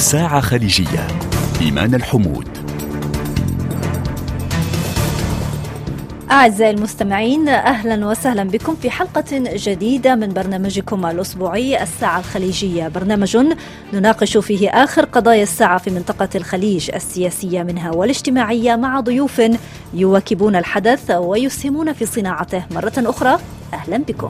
[0.00, 1.08] ساعة خليجية.
[1.60, 2.48] إيمان الحمود.
[6.30, 9.24] أعزائي المستمعين أهلا وسهلا بكم في حلقة
[9.56, 12.88] جديدة من برنامجكم الأسبوعي الساعة الخليجية.
[12.88, 13.38] برنامج
[13.92, 19.42] نناقش فيه آخر قضايا الساعة في منطقة الخليج السياسية منها والاجتماعية مع ضيوف
[19.94, 22.64] يواكبون الحدث ويسهمون في صناعته.
[22.70, 23.38] مرة أخرى
[23.74, 24.28] أهلا بكم.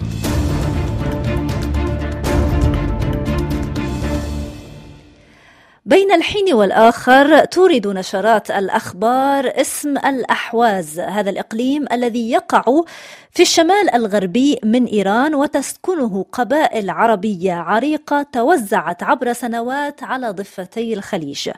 [5.91, 12.65] بين الحين والآخر تورد نشرات الأخبار اسم الأحواز هذا الإقليم الذي يقع
[13.33, 21.51] في الشمال الغربي من إيران وتسكنه قبائل عربية عريقة توزعت عبر سنوات على ضفتي الخليج.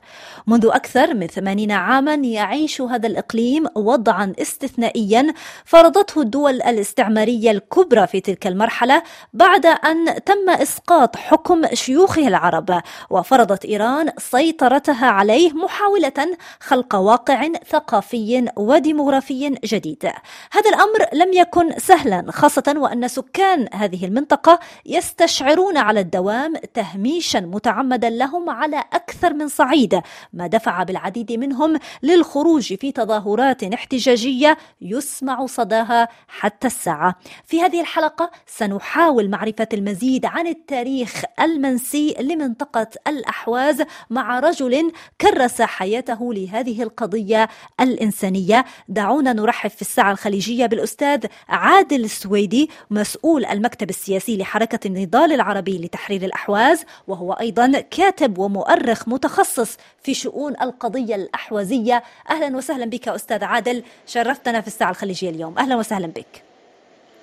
[0.46, 8.20] منذ أكثر من ثمانين عاما يعيش هذا الإقليم وضعا استثنائيا فرضته الدول الاستعمارية الكبرى في
[8.20, 9.02] تلك المرحلة
[9.32, 12.82] بعد أن تم إسقاط حكم شيوخه العرب.
[13.10, 20.10] وفرضت إيران سيطرتها عليه محاولة خلق واقع ثقافي وديموغرافي جديد.
[20.52, 28.10] هذا الأمر لم يكن سهلا خاصة وأن سكان هذه المنطقة يستشعرون على الدوام تهميشا متعمدا
[28.10, 30.00] لهم على أكثر من صعيد
[30.32, 37.14] ما دفع بالعديد منهم للخروج في تظاهرات احتجاجية يسمع صداها حتى الساعة.
[37.46, 46.34] في هذه الحلقة سنحاول معرفة المزيد عن التاريخ المنسي لمنطقة الأحواز مع رجل كرس حياته
[46.34, 47.48] لهذه القضية
[47.80, 48.64] الإنسانية.
[48.88, 56.22] دعونا نرحب في الساعة الخليجية بالأستاذ عادل السويدي مسؤول المكتب السياسي لحركة النضال العربي لتحرير
[56.22, 62.02] الأحواز وهو أيضا كاتب ومؤرخ متخصص في شؤون القضية الأحوازية.
[62.30, 65.58] أهلا وسهلا بك أستاذ عادل شرفتنا في الساعة الخليجية اليوم.
[65.58, 66.42] أهلا وسهلا بك.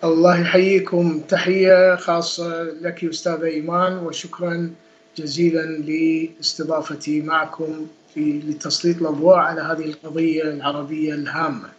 [0.04, 1.20] الله يحييكم.
[1.20, 4.72] تحية خاصة لك أستاذ إيمان وشكرا
[5.18, 11.70] جزيلا لاستضافتي معكم في لتسليط الأضواء على هذه القضية العربية الهامة.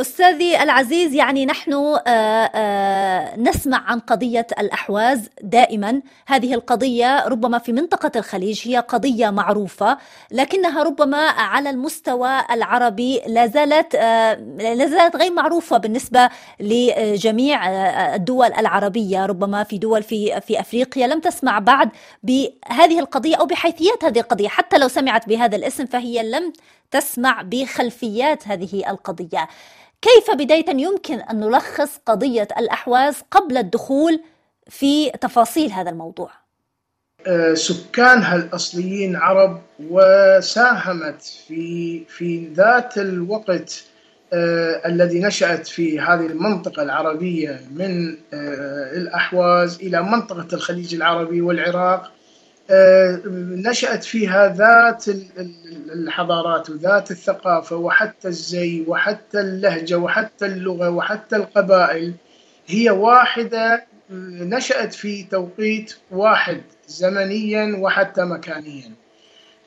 [0.00, 6.02] أستاذي العزيز يعني نحن آه، آه، نسمع عن قضية الأحواز دائما.
[6.26, 9.98] هذه القضية ربما في منطقة الخليج هي قضية معروفة
[10.30, 14.34] لكنها ربما على المستوى العربي لا زالت آه،
[14.74, 16.28] لا زالت غير معروفة بالنسبة
[16.60, 17.68] لجميع
[18.14, 21.06] الدول العربية ربما في دول في في أفريقيا.
[21.06, 21.90] لم تسمع بعد
[22.22, 24.48] بهذه القضية أو بحيثيات هذه القضية.
[24.48, 26.52] حتى لو سمعت بهذا الاسم فهي لم
[26.90, 29.48] تسمع بخلفيات هذه القضية.
[30.02, 34.20] كيف بداية يمكن أن نلخص قضية الأحواز قبل الدخول
[34.68, 36.30] في تفاصيل هذا الموضوع؟
[37.26, 43.84] آه، سكانها الأصليين عرب وساهمت في في ذات الوقت
[44.32, 52.12] آه الذي نشأت في هذه المنطقة العربية من آه الأحواز إلى منطقة الخليج العربي والعراق
[52.70, 55.04] نشأت فيها ذات
[55.92, 62.14] الحضارات وذات الثقافة وحتى الزي وحتى اللهجة وحتى اللغة وحتى القبائل.
[62.66, 68.92] هي واحدة نشأت في توقيت واحد زمنيا وحتى مكانيا.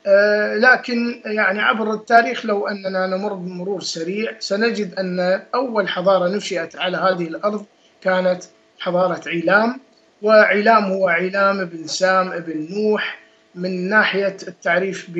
[0.06, 6.76] آه، لكن يعني عبر التاريخ لو أننا نمر بمرور سريع سنجد أن أول حضارة نشأت
[6.76, 7.64] على هذه الأرض
[8.00, 8.42] كانت
[8.78, 9.80] حضارة عيلام.
[10.22, 13.18] وعلام هو علام بن سام بن نوح
[13.54, 15.10] من ناحية التعريف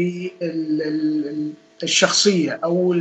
[1.83, 2.97] بالشخصية أو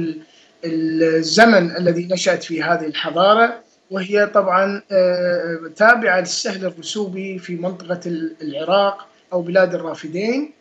[0.66, 3.62] الزمن الذي نشأت في هذه الحضارة
[3.92, 8.00] وهي طبعا آه، تابعة للسهل الرسوبي في منطقة
[8.42, 10.52] العراق أو بلاد الرافدين.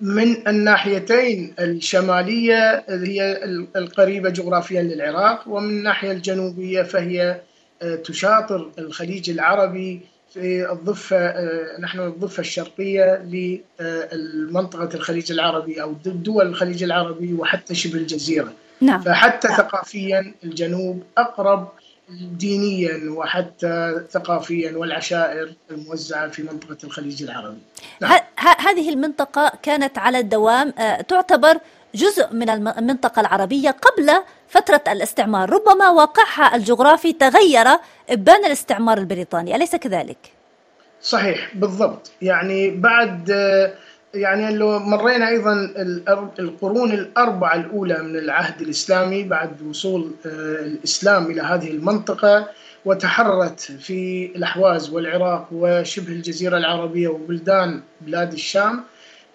[0.00, 3.44] من الناحيتين الشمالية هي
[3.76, 7.40] القريبة جغرافيا للعراق ومن الناحية الجنوبية فهي
[7.82, 10.00] آه، تشاطر الخليج العربي
[10.34, 13.22] في الضفة آه، نحن الضفة الشرقية
[14.12, 19.00] لمنطقة الخليج العربي أو دول الخليج العربي وحتى شبه الجزيرة نعم.
[19.00, 21.68] فحتى ثقافيا الجنوب أقرب
[22.20, 27.58] دينيا وحتى ثقافيا والعشائر الموزعة في منطقة الخليج العربي
[28.00, 28.20] نعم.
[28.36, 31.58] هذه المنطقة كانت على الدوام آه، تعتبر
[31.94, 34.12] جزء من المنطقة العربية قبل
[34.48, 35.50] فترة الاستعمار.
[35.50, 37.66] ربما واقعها الجغرافي تغير
[38.10, 39.56] إبان الاستعمار البريطاني.
[39.56, 40.18] أليس كذلك؟
[41.02, 42.10] صحيح بالضبط.
[42.22, 43.30] يعني بعد
[44.14, 45.54] يعني لو مرينا أيضا
[46.38, 50.28] القرون الأربعة الأولى من العهد الإسلامي بعد وصول آه،
[50.60, 52.48] الإسلام إلى هذه المنطقة
[52.84, 58.84] وتحررت في الأحواز والعراق وشبه الجزيرة العربية وبلدان بلاد الشام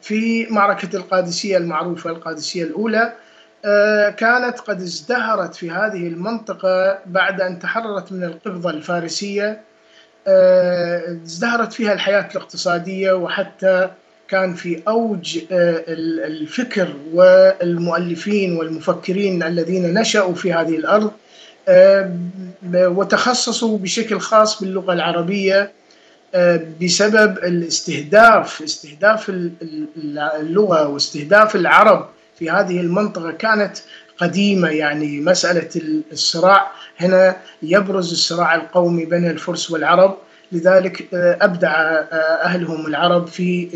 [0.04, 3.14] في معركة القادسية المعروفة القادسية الأولى
[3.66, 9.62] آه، كانت قد ازدهرت في هذه المنطقة بعد أن تحررت من القبضة الفارسية.
[10.28, 13.90] آه، ازدهرت فيها الحياة الاقتصادية وحتى
[14.28, 21.12] كان في أوج الفكر والمؤلفين والمفكرين الذين نشأوا في هذه الأرض
[22.74, 25.72] وتخصصوا بشكل خاص باللغة العربية.
[26.82, 29.32] بسبب الاستهداف استهداف
[30.40, 32.10] اللغة واستهداف العرب
[32.40, 33.78] في هذه المنطقة كانت
[34.18, 34.70] قديمة.
[34.70, 35.70] يعني مسألة
[36.12, 40.18] الصراع هنا يبرز الصراع القومي بين الفرس والعرب.
[40.52, 41.72] لذلك أبدع
[42.44, 43.70] أهلهم العرب في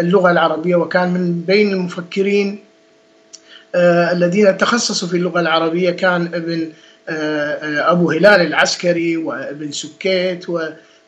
[0.00, 0.76] اللغة العربية.
[0.76, 2.58] وكان من بين المفكرين
[3.74, 6.72] الذين تخصصوا في اللغة العربية كان ابن
[7.78, 10.46] أبو هلال العسكري وابن سكيت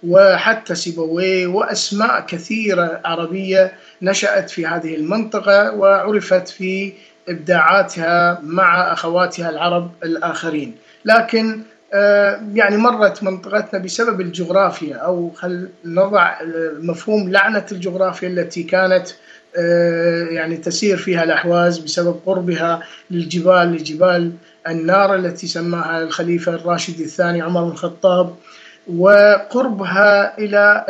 [0.03, 3.73] وحتى سيبويه وأسماء كثيرة عربية
[4.03, 6.93] نشأت في هذه المنطقة وعرفت في
[7.29, 10.75] إبداعاتها مع أخواتها العرب الآخرين،
[11.05, 11.61] لكن
[12.55, 16.35] يعني مرت منطقتنا بسبب الجغرافيا أو خل نضع
[16.81, 19.09] مفهوم لعنة الجغرافيا التي كانت
[20.31, 24.33] يعني تسير فيها الأحواز بسبب قربها للجبال لجبال
[24.69, 28.35] النار التي سماها الخليفة الراشد الثاني عمر بن الخطاب.
[28.97, 30.85] وقربها إلى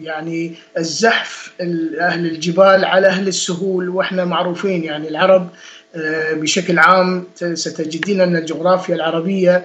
[0.00, 1.52] يعني الزحف
[2.00, 5.48] أهل الجبال على أهل السهول وإحنا معروفين يعني العرب
[6.32, 7.24] بشكل عام
[7.54, 9.64] ستجدين أن الجغرافيا العربية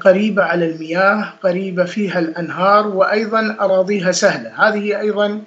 [0.00, 5.40] قريبة على المياه، قريبة فيها الأنهار وأيضا أراضيها سهلة، هذه أيضا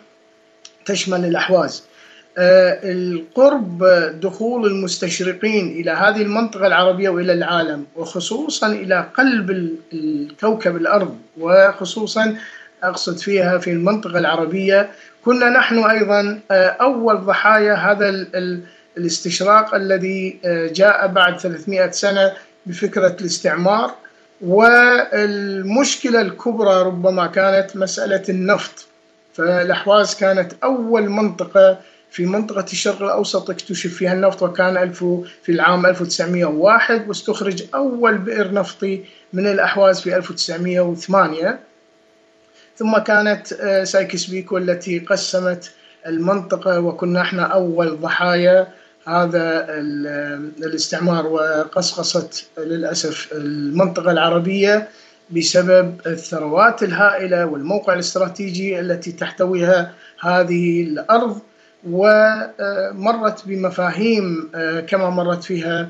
[0.86, 1.84] تشمل الأحواز.
[2.38, 3.84] القرب
[4.22, 12.36] دخول المستشرقين إلى هذه المنطقة العربية وإلى العالم وخصوصا إلى قلب الكوكب الأرض وخصوصا
[12.84, 14.90] أقصد فيها في المنطقة العربية.
[15.26, 16.40] كنا نحن أيضا
[16.82, 18.10] أول ضحايا هذا
[18.98, 20.40] الاستشراق الذي
[20.74, 22.32] جاء بعد 300 سنة
[22.66, 23.92] بفكرة الاستعمار.
[24.42, 28.88] والمشكلة الكبرى ربما كانت مسألة النفط.
[29.34, 31.78] فالأحواز كانت أول منطقة
[32.12, 35.04] في منطقة الشرق الأوسط اكتشف فيها النفط وكان ألف
[35.44, 39.04] في العام 1901 واستخرج أول بئر نفطي
[39.34, 41.60] من الأحواز في 1908
[42.78, 43.48] ثم كانت
[43.84, 45.72] سايكس بيكو التي قسمت
[46.08, 48.68] المنطقة وكنا إحنا أول ضحايا.
[49.08, 49.66] هذا
[50.66, 54.90] الاستعمار وقصقصت للأسف المنطقة العربية
[55.30, 61.40] بسبب الثروات الهائلة والموقع الاستراتيجي التي تحتويها هذه الأرض.
[61.90, 64.50] ومرت بمفاهيم
[64.88, 65.90] كما مرت فيها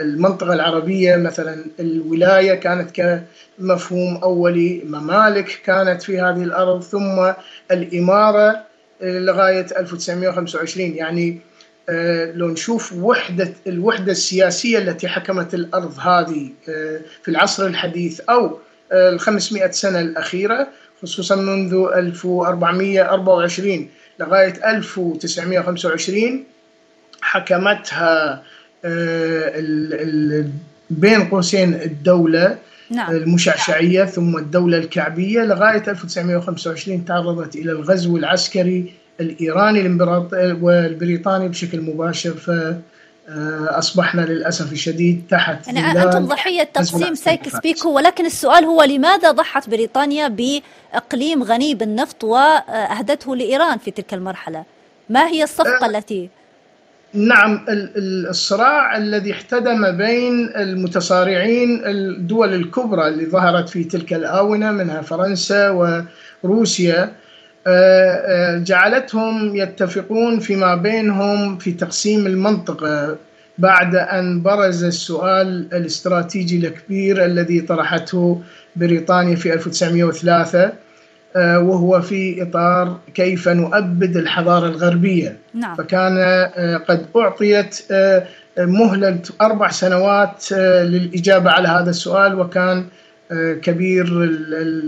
[0.00, 2.90] المنطقة العربية مثلا الولاية كانت
[3.60, 7.32] كمفهوم أولي ممالك كانت في هذه الأرض ثم
[7.70, 8.62] الإمارة
[9.02, 11.40] لغاية 1925 يعني
[12.34, 16.50] لو نشوف وحدة الوحدة السياسية التي حكمت الأرض هذه
[17.22, 18.58] في العصر الحديث أو
[18.92, 20.68] ال 500 سنة الأخيرة
[21.02, 23.88] خصوصا منذ 1424
[24.20, 26.44] لغاية 1925
[27.20, 28.42] حكمتها
[30.90, 32.58] بين قوسين الدولة
[32.90, 33.10] نعم.
[33.10, 39.98] المشعشعية ثم الدولة الكعبية لغاية 1925 تعرضت إلى الغزو العسكري الإيراني
[40.60, 42.50] والبريطاني بشكل مباشر ف
[43.68, 49.70] أصبحنا للأسف الشديد تحت يعني أنتم ضحية تقسيم سايكس بيكو ولكن السؤال هو لماذا ضحت
[49.70, 54.64] بريطانيا بإقليم غني بالنفط وأهدته لإيران في تلك المرحلة؟
[55.10, 56.28] ما هي الصفقة أه التي
[57.14, 57.64] نعم
[58.28, 65.70] الصراع الذي احتدم بين المتصارعين الدول الكبرى اللي ظهرت في تلك الآونة منها فرنسا
[66.44, 67.12] وروسيا
[68.64, 73.16] جعلتهم يتفقون فيما بينهم في تقسيم المنطقة
[73.58, 78.42] بعد أن برز السؤال الاستراتيجي الكبير الذي طرحته
[78.76, 80.72] بريطانيا في 1903
[81.36, 85.74] وهو في إطار كيف نؤبد الحضارة الغربية نعم.
[85.76, 86.18] فكان
[86.88, 87.78] قد أعطيت
[88.58, 92.84] مهلة أربع سنوات للإجابة على هذا السؤال وكان
[93.62, 94.06] كبير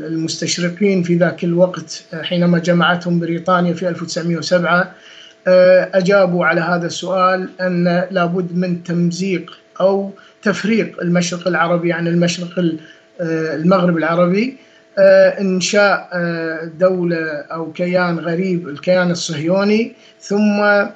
[0.06, 4.94] المستشرقين في ذاك الوقت حينما جمعتهم بريطانيا في 1907
[5.94, 10.10] أجابوا على هذا السؤال أن لابد من تمزيق أو
[10.42, 12.64] تفريق المشرق العربي عن المشرق
[13.20, 14.56] المغرب العربي
[15.40, 16.08] إنشاء
[16.78, 20.86] دولة أو كيان غريب الكيان الصهيوني ثم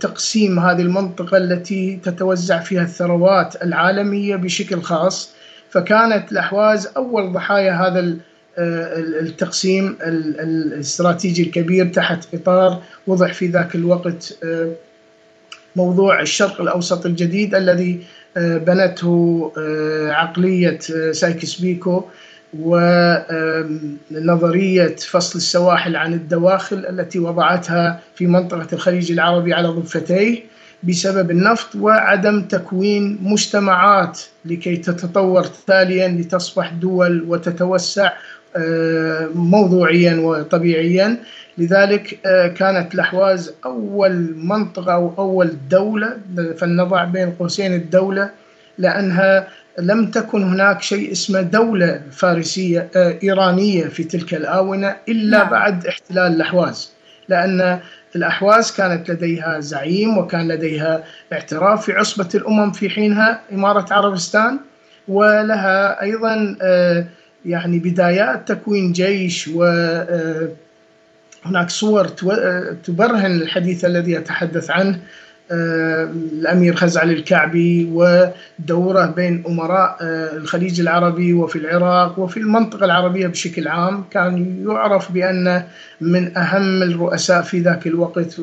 [0.00, 5.33] تقسيم هذه المنطقة التي تتوزع فيها الثروات العالمية بشكل خاص
[5.74, 8.16] فكانت الأحواز أول ضحايا هذا
[8.58, 14.38] التقسيم الاستراتيجي الكبير تحت إطار وضع في ذاك الوقت
[15.76, 18.04] موضوع الشرق الأوسط الجديد الذي
[18.36, 19.52] بنته
[20.10, 20.78] عقلية
[21.12, 22.04] سايكس بيكو
[24.10, 30.53] ونظرية فصل السواحل عن الدواخل التي وضعتها في منطقة الخليج العربي على ضفتيه.
[30.88, 38.12] بسبب النفط وعدم تكوين مجتمعات لكي تتطور تاليا لتصبح دول وتتوسع
[38.56, 41.16] آه، موضوعيا وطبيعيا
[41.58, 46.16] لذلك آه، كانت الأحواز أول منطقة أو أول دولة
[46.58, 48.30] فلنضع بين قوسين الدولة
[48.78, 49.48] لأنها
[49.78, 55.50] لم تكن هناك شيء اسمه دولة فارسية آه، إيرانية في تلك الآونة إلا نعم.
[55.50, 56.90] بعد احتلال الأحواز
[57.28, 57.78] لأن
[58.16, 64.58] الأحواز كانت لديها زعيم وكان لديها اعتراف في عصبة الأمم في حينها إمارة عربستان.
[65.08, 67.06] ولها أيضا آه،
[67.46, 69.64] يعني بدايات تكوين جيش و
[71.44, 72.08] هناك صور
[72.84, 74.98] تبرهن الحديث الذي أتحدث عنه.
[75.50, 83.26] آه، الأمير خزعل الكعبي ودوره بين أمراء آه، الخليج العربي وفي العراق وفي المنطقة العربية
[83.26, 85.62] بشكل عام كان يعرف بأن
[86.00, 88.40] من أهم الرؤساء في ذاك الوقت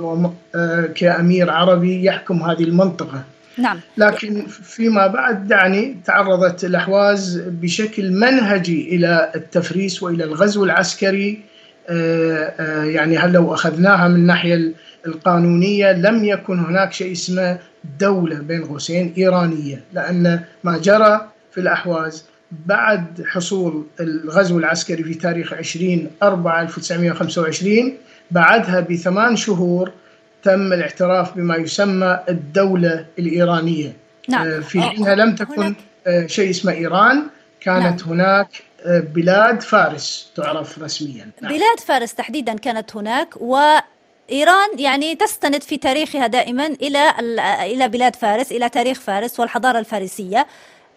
[0.55, 3.23] آه، كأمير عربي يحكم هذه المنطقة.
[3.57, 3.79] نعم.
[3.97, 11.39] لكن فيما بعد يعني تعرضت الأحواز بشكل منهجي إلى التفريس وإلى الغزو العسكري
[12.83, 14.73] يعني هل لو أخذناها من الناحيه
[15.05, 17.59] القانونية لم يكن هناك شيء اسمه
[17.99, 25.53] دولة بين قوسين إيرانية لأن ما جرى في الأحواز بعد حصول الغزو العسكري في تاريخ
[25.53, 27.93] 20 4 1925
[28.31, 29.91] بعدها بثمان شهور
[30.43, 33.93] تم الاعتراف بما يسمى الدولة الإيرانية
[34.29, 34.47] نعم.
[34.47, 35.75] آه، في حينها لم تكن
[36.07, 37.23] آه، شيء اسمه إيران
[37.61, 38.13] كانت نعم.
[38.13, 38.47] هناك
[38.85, 41.51] آه، بلاد فارس تعرف رسميا نعم.
[41.51, 43.57] بلاد فارس تحديدا كانت هناك و
[44.31, 47.13] إيران يعني تستند في تاريخها دائما إلى
[47.63, 50.47] إلى بلاد فارس إلى تاريخ فارس والحضارة الفارسية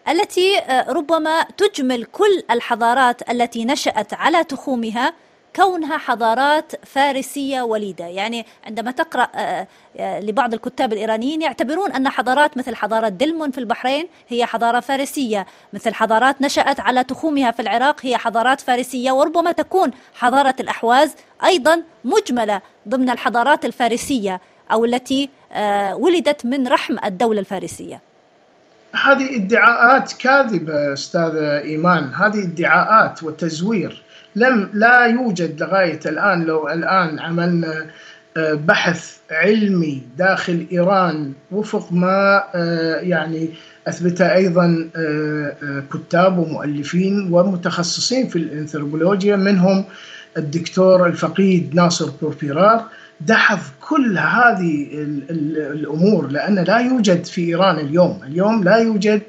[0.08, 5.12] التي آه، ربما تجمل كل الحضارات التي نشأت على تخومها
[5.56, 8.06] كونها حضارات فارسية وليدة.
[8.06, 13.58] يعني عندما تقرأ آه، آه، لبعض الكتاب الإيرانيين يعتبرون أن حضارات مثل حضارة دلمون في
[13.58, 15.46] البحرين هي حضارة فارسية.
[15.72, 21.82] مثل حضارات نشأت على تخومها في العراق هي حضارات فارسية وربما تكون حضارة الأحواز أيضا
[22.04, 24.40] مجملة ضمن الحضارات الفارسية
[24.72, 28.00] أو التي آه، ولدت من رحم الدولة الفارسية.
[29.04, 32.12] هذه ادعاءات كاذبة أستاذ إيمان.
[32.14, 34.03] هذه ادعاءات وتزوير.
[34.36, 37.86] لم لا يوجد لغاية الآن لو الآن عملنا
[38.36, 43.50] آه، بحث علمي داخل إيران وفق ما آه، يعني
[43.88, 49.84] اثبته أيضا آه، كتاب ومؤلفين ومتخصصين في الأنثروبولوجيا منهم
[50.36, 52.84] الدكتور الفقيد ناصر بوربيرار
[53.20, 54.86] دحض كل هذه
[55.50, 59.22] الأمور لأن لا يوجد في إيران اليوم، اليوم لا يوجد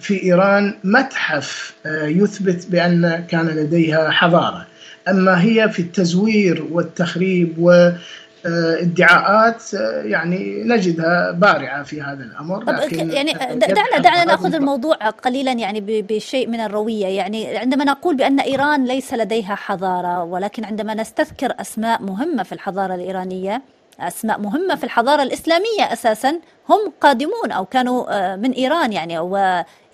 [0.00, 4.66] في إيران متحف آه، يثبت بأن كان لديها حضارة.
[5.08, 13.32] أما هي في التزوير والتخريب وادعاءات آه، يعني نجدها بارعة في هذا الأمر لكن يعني
[13.54, 17.06] دعنا دعنا نأخذ الموضوع قليلا يعني بشيء من الروية.
[17.06, 22.94] يعني عندما نقول بأن إيران ليس لديها حضارة ولكن عندما نستذكر أسماء مهمة في الحضارة
[22.94, 23.62] الإيرانية
[24.00, 26.40] أسماء مهمة في الحضارة الإسلامية أساسا.
[26.68, 29.36] هم قادمون أو كانوا آه، من إيران يعني أو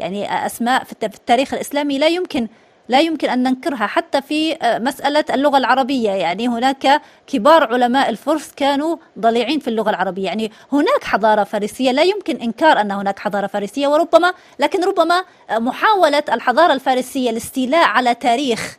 [0.00, 2.49] يعني أسماء في التاريخ الإسلامي لا يمكن
[2.88, 6.11] لا يمكن أن ننكرها حتى في آه، مسألة اللغة العربية.
[6.11, 10.25] يعني هناك كبار علماء الفرس كانوا ضليعين في اللغة العربية.
[10.25, 16.23] يعني هناك حضارة فارسية لا يمكن إنكار أن هناك حضارة فارسية وربما لكن ربما محاولة
[16.32, 18.76] الحضارة الفارسية الاستيلاء على تاريخ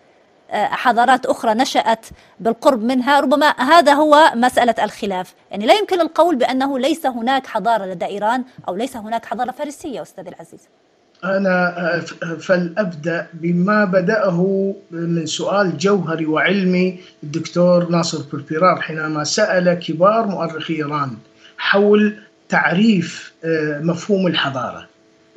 [0.52, 2.06] حضارات أخرى نشأت
[2.40, 5.34] بالقرب منها ربما هذا هو مسألة الخلاف.
[5.52, 10.02] يعني لا يمكن القول بأنه ليس هناك حضارة لدى إيران أو ليس هناك حضارة فارسية
[10.02, 10.60] أستاذ العزيز.
[11.24, 12.02] أنا
[12.40, 21.12] فلأبدأ بما بدأه من سؤال جوهري وعلمي الدكتور ناصر بوربيرار حينما سأل كبار مؤرخي إيران
[21.58, 22.18] حول
[22.50, 24.88] تعريف آه، مفهوم الحضارة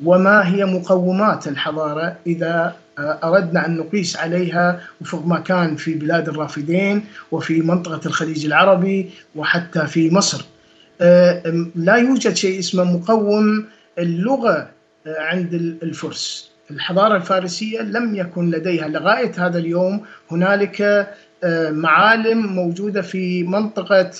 [0.05, 2.75] وما هي مقومات الحضارة إذا
[3.23, 9.87] أردنا أن نقيس عليها وفق ما كان في بلاد الرافدين وفي منطقة الخليج العربي وحتى
[9.87, 10.45] في مصر.
[11.01, 13.65] آه، لا يوجد شيء اسمه مقوم
[13.99, 14.69] اللغة
[15.07, 15.53] آه، عند
[15.83, 16.49] الفرس.
[16.71, 18.87] الحضارة الفارسية لم يكن لديها.
[18.87, 20.01] لغاية هذا اليوم
[20.31, 20.81] هنالك
[21.43, 24.11] آه، معالم موجودة في منطقة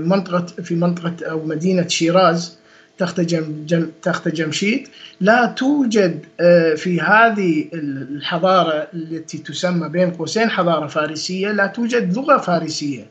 [0.00, 2.58] منطقة في منطقة أو مدينة شيراز.
[2.98, 4.88] تخت جم تخت جمشيد.
[5.20, 12.36] لا توجد آه، في هذه الحضارة التي تسمى بين قوسين حضارة فارسية لا توجد لغة
[12.36, 13.06] فارسية.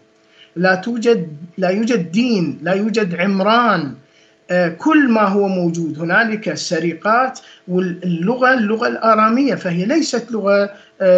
[0.55, 3.93] لا توجد لا يوجد دين لا يوجد عمران.
[4.77, 10.69] كل ما هو موجود هنالك سرقات واللغة اللغة الآرامية فهي ليست لغة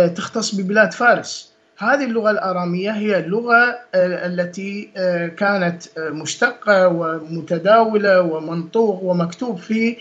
[0.08, 1.55] تختص ببلاد فارس.
[1.78, 4.90] هذه اللغة الآرامية هي اللغة التي
[5.38, 9.98] كانت مشتقة ومتداولة ومنطوق ومكتوب في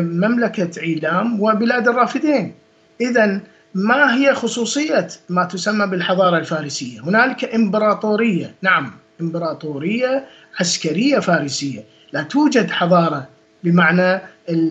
[0.00, 2.54] مملكة عيلام وبلاد الرافدين.
[3.00, 3.40] إذا
[3.74, 10.24] ما هي خصوصية ما تسمى بالحضارة الفارسية؟ هنالك إمبراطورية نعم إمبراطورية
[10.60, 11.84] عسكرية فارسية.
[12.12, 13.28] لا توجد حضارة
[13.64, 14.20] بمعنى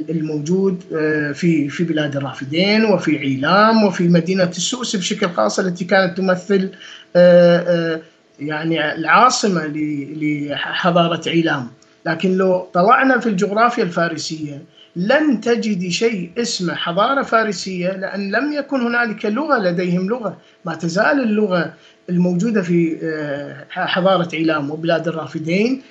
[0.09, 6.17] الموجود آه، في في بلاد الرافدين وفي عيلام وفي مدينة السوس بشكل خاص التي كانت
[6.17, 6.71] تمثل
[7.15, 8.01] آه، آه،
[8.39, 11.67] يعني العاصمة لحضارة عيلام.
[12.05, 14.61] لكن لو طلعنا في الجغرافيا الفارسية
[14.95, 21.21] لن تجد شيء اسمه حضارة فارسية لأن لم يكن هنالك لغة لديهم لغة ما تزال
[21.23, 21.73] اللغة
[22.09, 22.97] الموجودة في
[23.69, 25.81] حضارة عيلام وبلاد الرافدين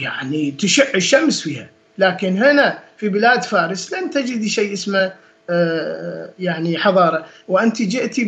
[0.00, 1.68] يعني تشع الشمس فيها.
[1.98, 5.12] لكن هنا في بلاد فارس لن تجدي شيء اسمه
[5.50, 7.26] آه، يعني حضارة.
[7.48, 8.20] وأنت جئت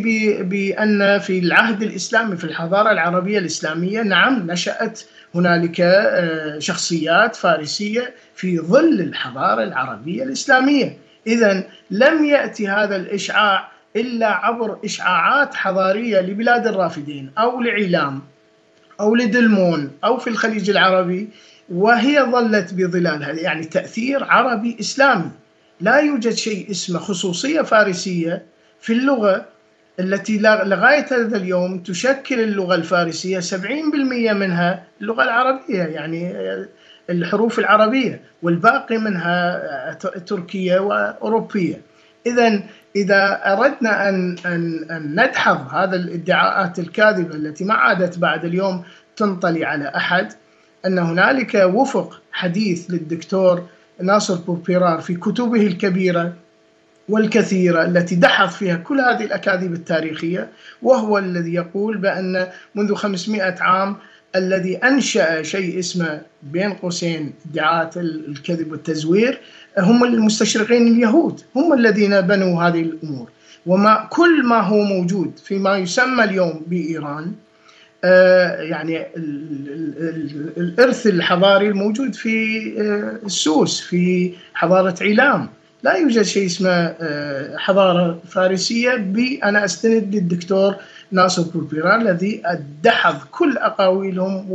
[0.43, 5.01] بأن في العهد الإسلامي في الحضارة العربية الإسلامية نعم نشأت
[5.35, 10.97] هنالك آه، شخصيات فارسية في ظل الحضارة العربية الإسلامية.
[11.27, 18.21] إذا لم يأتي هذا الإشعاع إلا عبر إشعاعات حضارية لبلاد الرافدين أو لعلام
[18.99, 21.29] أو لدلمون أو في الخليج العربي.
[21.69, 25.31] وهي ظلت بظلالها يعني تأثير عربي إسلامي.
[25.81, 28.45] لا يوجد شيء اسمه خصوصية فارسية
[28.81, 29.45] في اللغة
[29.99, 33.53] التي لغاية هذا اليوم تشكل اللغة الفارسية 70%
[34.33, 36.35] منها اللغة العربية يعني
[37.09, 39.93] الحروف العربية والباقي منها
[40.25, 41.81] تركية وأوروبية.
[42.25, 42.63] إذا
[42.95, 48.83] إذا أردنا أن أن أن ندحض هذا الادعاءات الكاذبة التي ما عادت بعد اليوم
[49.15, 50.33] تنطلي على أحد
[50.85, 53.63] أن هنالك وفق حديث للدكتور
[54.01, 56.33] ناصر بوبيرار في كتبه الكبيرة
[57.09, 60.49] والكثيرة التي دحض فيها كل هذه الأكاذيب التاريخية
[60.81, 63.95] وهو الذي يقول بأن منذ 500 عام
[64.35, 69.39] الذي أنشأ شيء اسمه بين قوسين ادعاءات الكذب والتزوير
[69.77, 73.29] هم المستشرقين اليهود هم الذين بنوا هذه الأمور.
[73.65, 77.33] وما كل ما هو موجود فيما يسمى اليوم بإيران
[78.59, 79.05] يعني
[80.57, 85.49] الإرث الحضاري الموجود في آه، السوس في حضارة عيلام.
[85.83, 90.75] لا يوجد شيء اسمه آه، حضارة فارسية بي أنا أستند للدكتور
[91.11, 92.41] ناصر بوربيران الذي
[92.83, 94.47] دحض كل أقاويلهم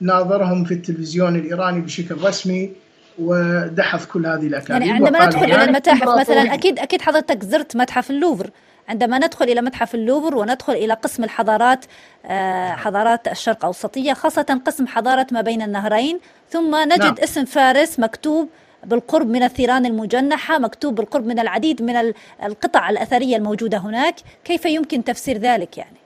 [0.00, 2.70] وناظرهم في التلفزيون الإيراني بشكل رسمي
[3.18, 4.82] ودحض كل هذه الأكاذيب.
[4.82, 8.50] يعني عندما ندخل إلى المتاحف مثلا أكيد أكيد حضرتك زرت متحف اللوفر.
[8.88, 11.84] عندما ندخل إلى متحف اللوفر وندخل إلى قسم الحضارات
[12.26, 16.20] آه، حضارات الشرق الأوسطية خاصة قسم حضارة ما بين النهرين
[16.50, 17.14] ثم نجد نعم.
[17.22, 18.48] اسم فارس مكتوب
[18.84, 22.12] بالقرب من الثيران المجنحة مكتوب بالقرب من العديد من
[22.44, 25.96] القطع الأثرية الموجودة هناك كيف يمكن تفسير ذلك يعني؟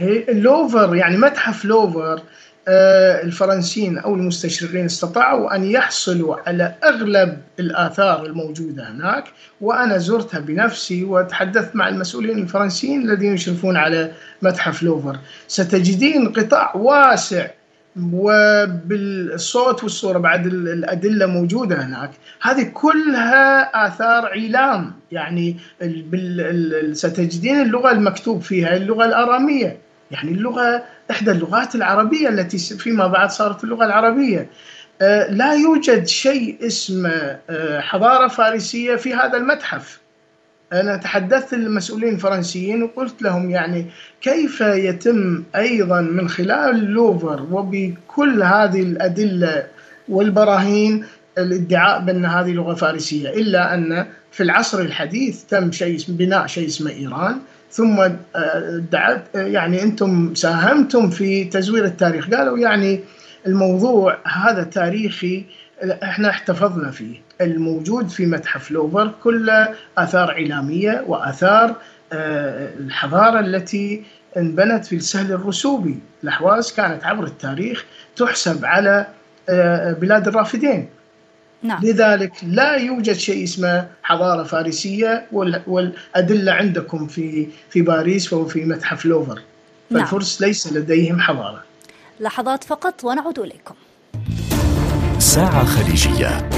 [0.00, 2.22] اللوفر يعني متحف لوفر
[2.68, 9.24] الفرنسيين أو المستشرقين استطاعوا أن يحصلوا على أغلب الآثار الموجودة هناك
[9.60, 15.18] وأنا زرتها بنفسي وتحدثت مع المسؤولين الفرنسيين الذين يشرفون على متحف لوفر.
[15.48, 17.46] ستجدين قطاع واسع
[18.12, 22.10] وبالصوت والصورة بعد الأدلة موجودة هناك.
[22.42, 25.56] هذه كلها آثار عيلام يعني
[26.92, 29.85] ستجدين اللغة المكتوب فيها اللغة الأرامية.
[30.10, 34.48] يعني اللغة إحدى اللغات العربية التي فيما بعد صارت اللغة العربية.
[35.02, 40.00] آه، لا يوجد شيء اسمه آه، حضارة فارسية في هذا المتحف.
[40.72, 43.86] أنا تحدثت للمسؤولين الفرنسيين وقلت لهم يعني
[44.20, 49.66] كيف يتم أيضا من خلال اللوفر وبكل هذه الأدلة
[50.08, 51.04] والبراهين
[51.38, 56.90] الادعاء بأن هذه لغة فارسية إلا أن في العصر الحديث تم شيء بناء شيء اسمه
[56.90, 57.40] إيران.
[57.76, 62.30] ثم آه، دعت آه، يعني أنتم ساهمتم في تزوير التاريخ.
[62.30, 63.00] قالوا يعني
[63.46, 65.44] الموضوع هذا تاريخي
[66.02, 67.20] إحنا احتفظنا فيه.
[67.40, 71.76] الموجود في متحف لوفر كله آثار علاميه وآثار
[72.12, 74.02] آه، الحضارة التي
[74.36, 75.98] انبنت في السهل الرسوبي.
[76.24, 77.84] الأحواز كانت عبر التاريخ
[78.16, 79.06] تحسب على
[80.00, 80.88] بلاد الرافدين.
[81.66, 81.84] نعم.
[81.84, 85.26] لذلك لا يوجد شيء اسمه حضارة فارسية
[85.66, 89.42] والأدلة عندكم في في باريس وفي متحف لوفر
[89.90, 90.04] نعم.
[90.04, 90.48] فالفرس نعم.
[90.48, 91.62] ليس لديهم حضارة
[92.20, 93.74] لحظات فقط ونعود إليكم
[95.18, 96.48] ساعة خليجية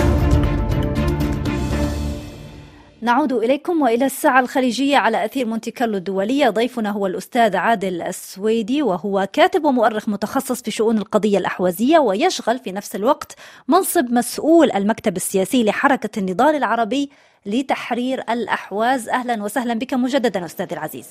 [3.01, 6.51] نعود إليكم وإلى الساعة الخليجية على أثير مونتي كارلو الدولية.
[6.51, 12.73] ضيفنا هو الأستاذ عادل السويدي وهو كاتب ومؤرخ متخصص في شؤون القضية الأحوازية ويشغل في
[12.73, 13.37] نفس الوقت
[13.69, 17.11] منصب مسؤول المكتب السياسي لحركة النضال العربي
[17.47, 19.09] لتحرير الأحواز.
[19.09, 21.07] أهلا وسهلا بك مجددا أستاذ العزيز.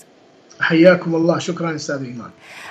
[0.60, 1.40] حياكم الله.
[1.40, 2.30] شكرا أستاذ إيمان.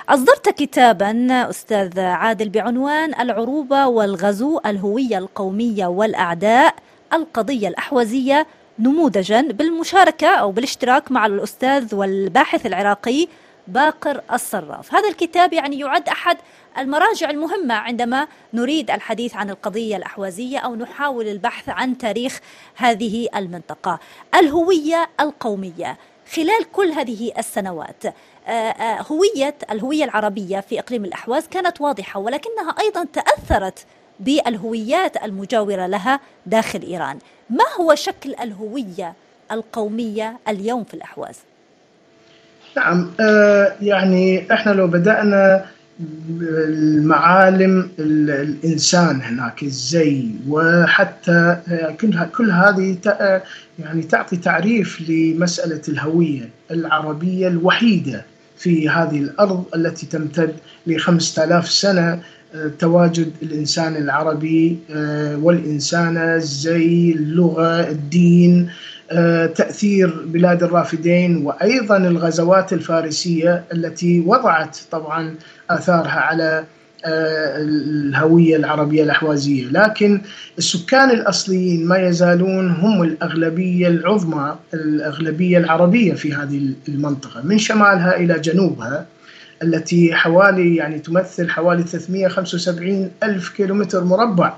[0.09, 6.75] أصدرت كتابا أستاذ عادل بعنوان العروبة والغزو الهوية القومية والأعداء
[7.13, 8.47] القضية الأحوازية
[8.79, 13.27] نموذجا بالمشاركة أو بالاشتراك مع الأستاذ والباحث العراقي
[13.67, 14.95] باقر الصراف.
[14.95, 16.37] هذا الكتاب يعني يعد أحد
[16.77, 22.39] المراجع المهمة عندما نريد الحديث عن القضية الأحوازية أو نحاول البحث عن تاريخ
[22.75, 23.99] هذه المنطقة.
[24.35, 25.97] الهوية القومية.
[26.35, 32.75] خلال كل هذه السنوات آه، آه، هوية الهوية العربية في إقليم الأحواز كانت واضحة ولكنها
[32.79, 33.85] أيضا تأثرت
[34.19, 37.17] بالهويات المجاورة لها داخل إيران
[37.49, 39.13] ما هو شكل الهوية
[39.51, 41.35] القومية اليوم في الأحواز؟
[42.77, 45.65] نعم آه يعني إحنا لو بدأنا
[46.41, 51.57] المعالم الإنسان هناك الزي وحتى
[52.01, 52.97] كل كل هذه
[53.79, 58.25] يعني تعطي تعريف لمسألة الهوية العربية الوحيدة
[58.57, 60.55] في هذه الأرض التي تمتد
[60.87, 62.19] ل 5000 سنة
[62.79, 68.69] تواجد الإنسان العربي آه، والانسانه الزي اللغة الدين
[69.11, 75.35] آه، تأثير بلاد الرافدين وأيضا الغزوات الفارسية التي وضعت طبعا
[75.69, 76.63] آثارها على
[77.05, 80.21] آه، الهوية العربية الأحوازية، لكن
[80.57, 88.39] السكان الأصليين ما يزالون هم الأغلبية العظمى الأغلبية العربية في هذه المنطقة من شمالها إلى
[88.39, 89.05] جنوبها.
[89.63, 94.53] التي حوالي يعني تمثل حوالي 375 ألف كيلومتر مربع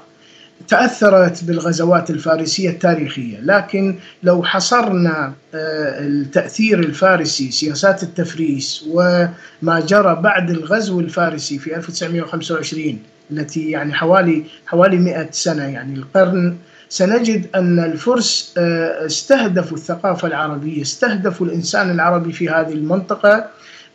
[0.67, 3.39] تأثرت بالغزوات الفارسية التاريخية.
[3.41, 12.99] لكن لو حصرنا آه، التأثير الفارسي سياسات التفريس وما جرى بعد الغزو الفارسي في 1925
[13.31, 16.57] التي يعني حوالي حوالي 100 سنة يعني القرن
[16.89, 23.47] سنجد أن الفرس آه، استهدفوا الثقافة العربية استهدفوا الإنسان العربي في هذه المنطقة.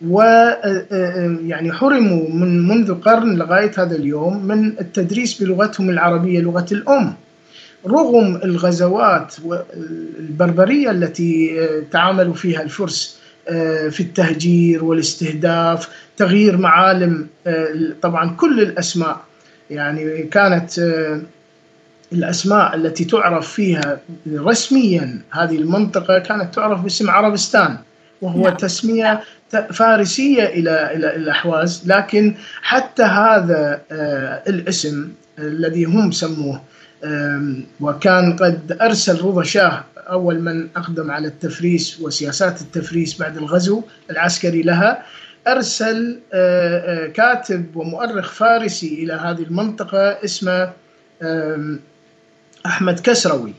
[0.03, 6.41] و آه، آه، يعني حرموا من منذ قرن لغاية هذا اليوم من التدريس بلغتهم العربية
[6.41, 7.15] لغة الأم.
[7.87, 9.35] رغم الغزوات
[10.19, 13.25] البربريه التي آه، تعاملوا فيها الفرس
[13.91, 17.27] في التهجير والاستهداف تغيير معالم
[18.03, 19.21] طبعا كل الأسماء
[19.71, 20.81] يعني كانت
[22.13, 27.79] الأسماء التي تعرف فيها رسميا هذه المنطقة كانت تعرف باسم عربستان.
[28.23, 28.57] وهو نعم.
[28.57, 29.21] تسمية
[29.73, 36.63] فارسية إلى إلى الاحواز لكن حتى هذا آه، الاسم الذي هم سموه
[37.81, 44.63] وكان قد أرسل رضا شاه أول من أقدم على التفريس وسياسات التفريس بعد الغزو العسكري
[44.63, 45.03] لها
[45.47, 50.73] أرسل آه، آه، كاتب ومؤرخ فارسي إلى هذه المنطقة اسمه
[52.67, 53.55] أحمد كسروي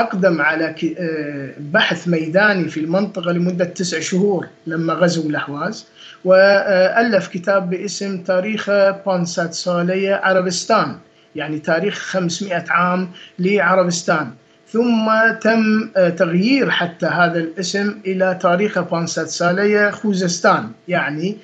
[0.00, 5.86] أقدم على آه، بحث ميداني في المنطقة لمدة تسع شهور لما غزوا الأحواز
[6.24, 8.70] وألف كتاب باسم تاريخ
[9.06, 10.98] بونسات سولية عربستان
[11.36, 14.30] يعني تاريخ 500 عام لعربستان.
[14.72, 20.70] ثم تم آه، تغيير حتى هذا الاسم إلى تاريخ بونسات سالية خوزستان.
[20.88, 21.36] يعني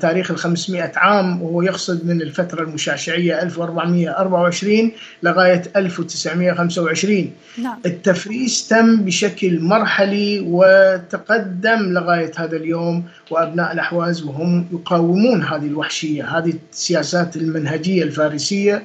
[0.00, 7.78] تاريخ ال 500 عام وهو يقصد من الفترة المشعشعية 1424 لغاية 1925 نعم.
[7.86, 16.52] التفريس تم بشكل مرحلي وتقدم لغاية هذا اليوم وأبناء الأحواز وهم يقاومون هذه الوحشية هذه
[16.72, 18.74] السياسات المنهجية الفارسية.
[18.74, 18.82] آه، آه،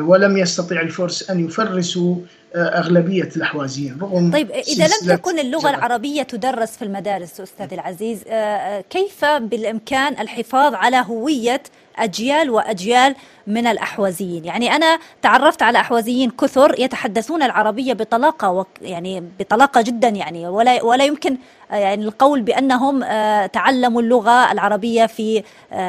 [0.00, 2.16] ولم يستطع الفرس أن يفرسوا
[2.56, 8.32] أغلبية الأحوازيين رغم طيب إذا لم تكن اللغة العربية تدرس في المدارس أستاذ العزيز آه،
[8.32, 11.62] آه، كيف بالإمكان الحفاظ على هوية
[11.98, 13.14] أجيال وأجيال
[13.46, 14.44] من الأحوازيين.
[14.44, 21.04] يعني أنا تعرفت على أحوازيين كثر يتحدثون العربية بطلاقة يعني بطلاقة جدا يعني ولا, ولا
[21.04, 21.36] يمكن
[21.70, 23.00] آه، يعني القول بأنهم
[23.46, 25.42] تعلموا اللغة العربية في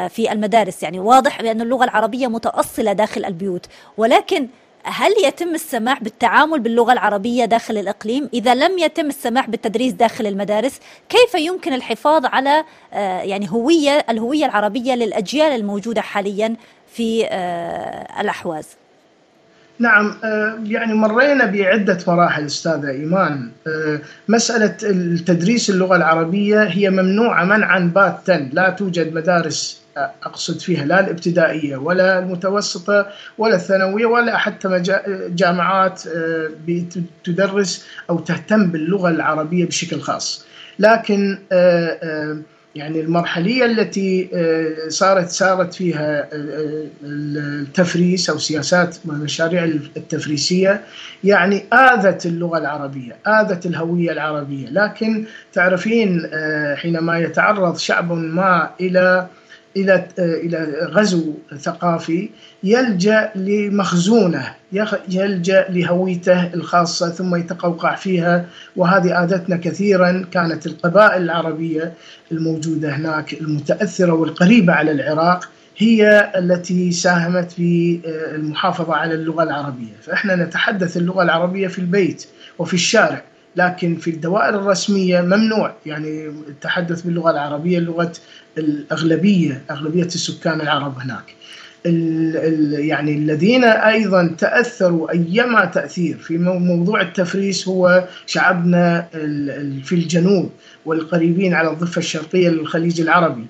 [0.09, 0.83] في المدارس.
[0.83, 3.65] يعني واضح بأن اللغة العربية متأصلة داخل البيوت.
[3.97, 4.47] ولكن
[4.83, 10.79] هل يتم السماح بالتعامل باللغة العربية داخل الإقليم؟ إذا لم يتم السماح بالتدريس داخل المدارس،
[11.09, 16.55] كيف يمكن الحفاظ على آه، يعني هوية الهوية العربية للأجيال الموجودة حاليا
[16.93, 18.67] في آه، الأحواز؟
[19.79, 23.51] نعم آه، يعني مرينا بعدة مراحل أستاذة إيمان
[24.27, 31.77] مسألة التدريس اللغة العربية هي ممنوعة منعا باتا لا توجد مدارس أقصد فيها لا الابتدائية
[31.77, 34.81] ولا المتوسطة ولا الثانوية ولا حتى
[35.29, 36.01] جامعات
[37.23, 40.45] تدرس أو تهتم باللغة العربية بشكل خاص.
[40.79, 41.37] لكن
[42.75, 50.81] يعني المرحلية التي آه، صارت سارت فيها آه، آه، التفريس أو سياسات المشاريع التفريسية
[51.23, 54.69] يعني آذت اللغة العربية آذت الهوية العربية.
[54.69, 56.29] لكن تعرفين
[56.75, 59.27] حينما يتعرض شعب ما إلى
[59.77, 62.29] إلى إلى غزو ثقافي
[62.63, 64.53] يلجأ لمخزونه
[65.09, 68.45] يلجأ لهويته الخاصة ثم يتقوقع فيها.
[68.75, 71.93] وهذه آذتنا كثيرا كانت القبائل العربية
[72.31, 77.99] الموجودة هناك المتأثرة والقريبة على العراق هي التي ساهمت في
[78.35, 82.27] المحافظة على اللغة العربية، فإحنا نتحدث اللغة العربية في البيت
[82.59, 83.21] وفي الشارع
[83.55, 85.73] لكن في الدوائر الرسمية ممنوع.
[85.85, 88.11] يعني التحدث باللغة العربية لغة
[88.57, 91.35] الأغلبية أغلبية السكان العرب هناك.
[91.85, 99.07] ال ال يعني الذين أيضا تأثروا ايما تأثير في موضوع التفريس هو شعبنا
[99.83, 100.51] في الجنوب
[100.85, 103.45] والقريبين على الضفة الشرقية للخليج العربي.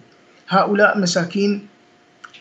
[0.50, 1.68] هؤلاء مساكين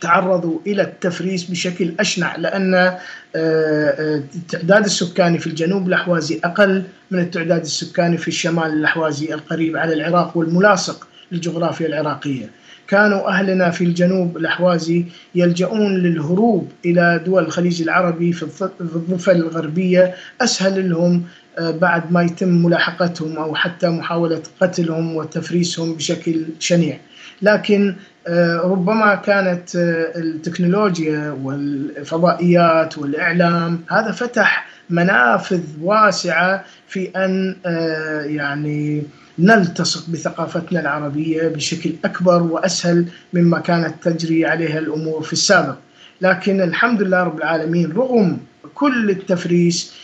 [0.02, 2.98] تعرضوا إلى التفريس بشكل أشنع لأن آه،
[3.36, 9.94] آه، التعداد السكاني في الجنوب الأحوازي أقل من التعداد السكاني في الشمال الأحوازي القريب على
[9.94, 11.08] العراق والملاصق.
[11.32, 12.50] للجغرافيا العراقية.
[12.88, 18.42] كانوا أهلنا في الجنوب الأحوازي يلجؤون للهروب إلى دول الخليج العربي في
[18.80, 21.24] الضفة الغربية أسهل لهم
[21.58, 26.98] آه، بعد ما يتم ملاحقتهم أو حتى محاولة قتلهم وتفريسهم بشكل شنيع.
[27.42, 27.94] لكن
[28.26, 39.02] آه، ربما كانت آه، التكنولوجيا والفضائيات والإعلام هذا فتح منافذ واسعة في أن آه، يعني
[39.38, 45.76] نلتصق بثقافتنا العربية بشكل أكبر وأسهل مما كانت تجري عليها الأمور في السابق.
[46.20, 48.38] لكن الحمد لله رب العالمين رغم
[48.74, 49.94] كل التفريس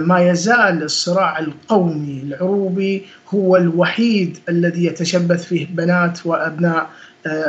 [0.00, 6.88] ما يزال الصراع القومي العروبي هو الوحيد الذي يتشبث فيه بنات وأبناء آه،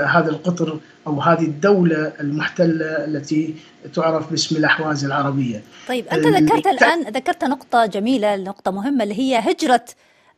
[0.08, 3.56] هذا القطر أو هذه الدولة المحتلة التي
[3.94, 5.62] تعرف باسم الأحواز العربية.
[5.88, 9.86] طيب أنت ذكرت الان ذكرت نقطة جميلة نقطة مهمة اللي هي هجرة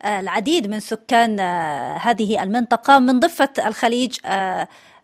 [0.02, 4.16] آه، العديد من سكان آه، هذه المنطقة من ضفة الخليج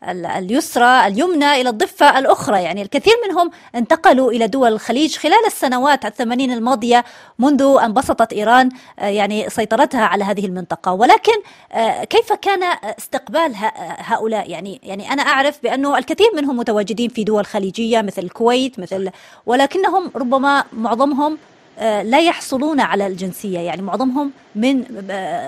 [0.03, 2.63] اليسرى اليمنى إلى الضفة الأخرى.
[2.63, 7.05] يعني الكثير منهم انتقلوا إلى دول الخليج خلال السنوات الثمانين الماضية
[7.39, 10.93] منذ أن بسطت إيران آه، يعني سيطرتها على هذه المنطقة.
[10.93, 11.33] ولكن
[11.73, 12.63] آه، كيف كان
[12.99, 13.55] استقبال
[13.99, 19.11] هؤلاء؟ يعني يعني أنا أعرف بأنه الكثير منهم متواجدين في دول خليجية مثل الكويت مثل
[19.47, 21.39] ولكنهم ربما معظمهم
[21.79, 23.59] آه، لا يحصلون على الجنسية.
[23.59, 24.85] يعني معظمهم من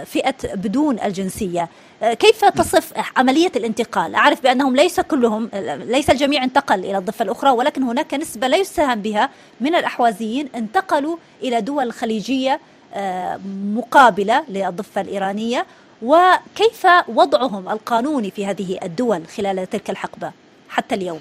[0.04, 1.68] فئة بدون الجنسية.
[2.02, 5.50] كيف تصف عملية الانتقال؟ أعرف بأنهم ليس كلهم
[5.84, 11.16] ليس الجميع انتقل إلى الضفة الأخرى ولكن هناك نسبة لا يساهم بها من الأحوازيين انتقلوا
[11.42, 12.60] إلى دول خليجية
[12.94, 13.40] آه،
[13.74, 15.66] مقابلة للضفة الإيرانية
[16.02, 20.32] وكيف وضعهم القانوني في هذه الدول خلال تلك الحقبة
[20.68, 21.20] حتى اليوم؟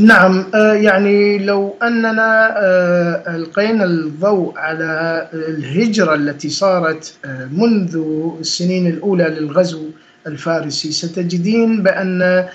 [0.00, 8.02] نعم آه، يعني لو أننا آه، ألقينا الضوء على الهجرة التي صارت آه، منذ
[8.40, 9.90] السنين الأولى للغزو
[10.26, 12.46] الفارسي ستجدين بأن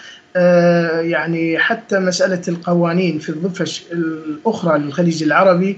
[1.02, 5.78] يعني حتى مسألة القوانين في الضفة الأخرى للخليج العربي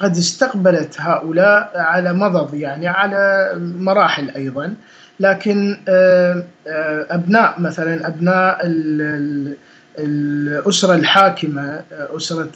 [0.00, 4.74] قد استقبلت هؤلاء على مضض يعني على مراحل أيضا.
[5.20, 5.76] لكن
[7.10, 8.58] أبناء مثلا أبناء
[9.98, 12.50] الأسرة الحاكمة أسرة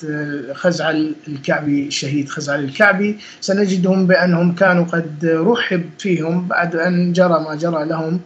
[0.53, 7.55] خزعل الكعبي الشهيد خزعل الكعبي سنجدهم بأنهم كانوا قد رحب فيهم بعد أن جرى ما
[7.55, 8.21] جرى لهم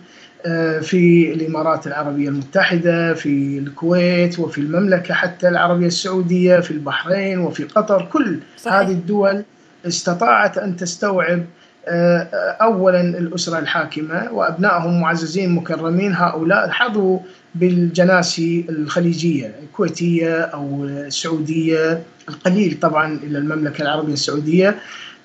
[0.46, 7.64] آه، في الإمارات العربية المتحدة في الكويت وفي المملكة حتى العربية السعودية في البحرين وفي
[7.64, 8.75] قطر كل صحيح.
[8.75, 9.44] هذه الدول
[9.87, 11.44] استطاعت أن تستوعب
[11.88, 17.18] اولا الأسرة الحاكمة وأبنائهم معززين مكرمين هؤلاء حظوا
[17.55, 24.77] بالجناسي الخليجية الكويتية أو السعودية القليل طبعا إلى المملكة العربية السعودية.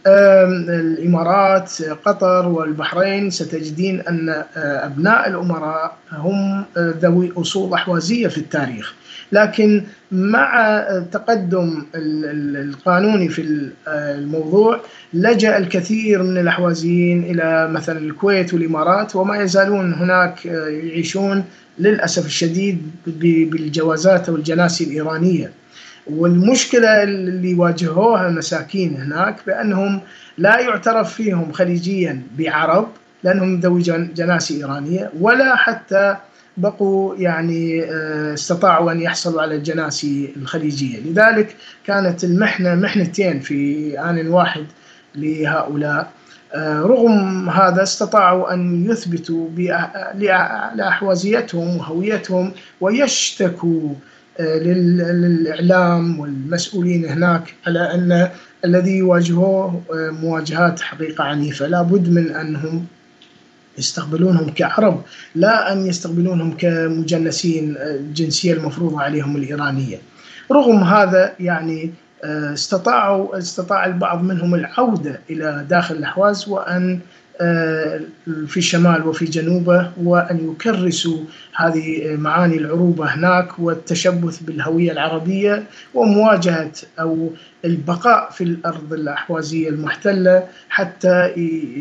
[0.08, 4.46] الإمارات قطر والبحرين ستجدين أن آه،
[4.86, 8.94] أبناء الأمراء هم آه، ذوي أصول أحوازية في التاريخ.
[9.32, 14.82] لكن مع التقدم القانوني في الموضوع
[15.14, 21.44] لجأ الكثير من الأحوازيين إلى مثلا الكويت والإمارات وما يزالون هناك يعيشون
[21.80, 25.52] للأسف الشديد بالجوازات والجناسي الإيرانية.
[26.08, 30.02] والمشكلة اللي واجهوها المساكين هناك بأنهم
[30.38, 32.88] لا يعترف فيهم خليجيا بعرب
[33.24, 33.82] لأنهم ذوي
[34.16, 36.16] جناسي إيرانية ولا حتى
[36.58, 37.84] بقوا يعني
[38.34, 44.66] استطاعوا أن يحصلوا على الجناسي الخليجية، لذلك كانت المحنة محنتين في آن واحد
[45.16, 46.12] لهؤلاء.
[46.56, 49.50] رغم هذا استطاعوا أن يثبتوا
[50.76, 53.90] لأحوازيتهم وهويتهم ويشتكوا
[54.40, 58.30] للإعلام والمسؤولين هناك على أن
[58.66, 62.86] الذي يواجهوه مواجهات حقيقة عنيفة، لابد من أنهم
[63.78, 65.02] يستقبلونهم كعرب
[65.36, 69.98] لا أن يستقبلونهم كمجنسين الجنسية المفروضة عليهم الإيرانية.
[70.52, 77.00] رغم هذا يعني استطاعوا استطاع البعض منهم العودة إلى داخل الأحواز وأن آه،
[78.48, 81.18] في الشمال وفي جنوبه وأن يكرسوا
[81.56, 87.30] هذه معاني العروبة هناك والتشبث بالهوية العربية ومواجهة أو
[87.66, 91.28] البقاء في الأرض الأحوازية المحتلة حتى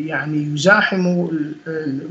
[0.06, 1.30] يعني يزاحموا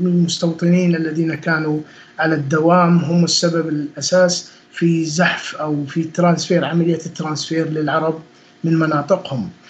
[0.00, 1.80] المستوطنين الذين كانوا
[2.18, 8.20] على الدوام هم السبب الأساس في زحف أو في transfer عملية ال transfer للعرب
[8.64, 9.42] من مناطقهم.
[9.44, 9.65] آه،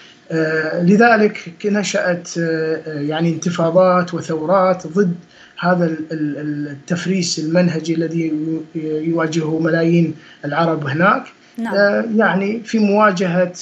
[0.83, 5.15] لذلك نشأت آه، يعني انتفاضات وثورات ضد
[5.61, 8.33] هذا التفريس المنهجي الذي
[8.75, 11.25] يواجهه ملايين العرب هناك
[11.59, 11.75] نعم.
[11.75, 13.53] آه، يعني في مواجهة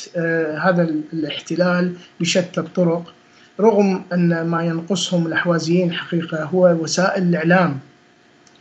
[0.58, 3.14] هذا الاحتلال بشتى الطرق
[3.60, 7.78] رغم أن ما ينقصهم الأحوازيين حقيقة هو وسائل الإعلام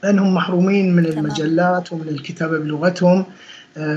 [0.05, 3.25] أنهم محرومين من المجلات ومن الكتابة بلغتهم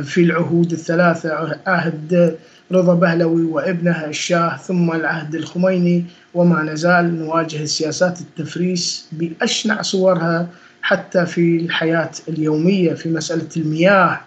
[0.02, 2.36] في العهود الثلاثة عهد
[2.72, 10.48] رضا بهلوي وابنه الشاه ثم العهد الخميني وما نزال نواجه سياسات التفريس بأشنع صورها
[10.82, 14.20] حتى في الحياة اليومية في مسألة المياه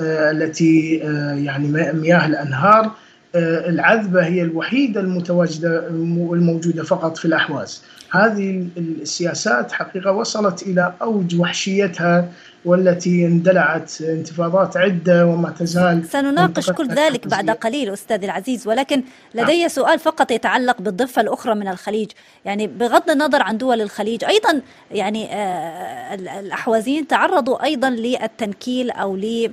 [0.00, 2.90] آه، التي آه، يعني مياه الأنهار
[3.34, 7.82] آه، العذبة هي الوحيدة المتواجدة الموجودة فقط في الأحواز.
[8.10, 12.28] هذه السياسات حقيقة وصلت إلى أوج وحشيتها
[12.64, 19.02] والتي اندلعت انتفاضات عدة وما تزال سنناقش كل ذلك بعد قليل أستاذ العزيز ولكن
[19.34, 19.68] لدي نعم.
[19.68, 22.10] سؤال فقط يتعلق بالضفة الأخرى من الخليج
[22.44, 29.50] يعني بغض النظر عن دول الخليج أيضا يعني آه الأحوازيين تعرضوا أيضا للتنكيل أو ل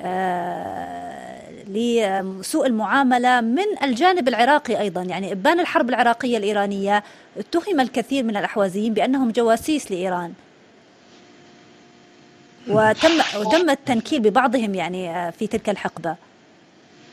[0.00, 1.09] آه
[1.74, 5.02] لسوء المعاملة من الجانب العراقي أيضا.
[5.02, 7.04] يعني إبان الحرب العراقية الإيرانية
[7.38, 10.32] اتهم الكثير من الأحوازيين بأنهم جواسيس لإيران.
[12.68, 16.16] وتم وتم التنكيل ببعضهم يعني آه، في تلك الحقبة.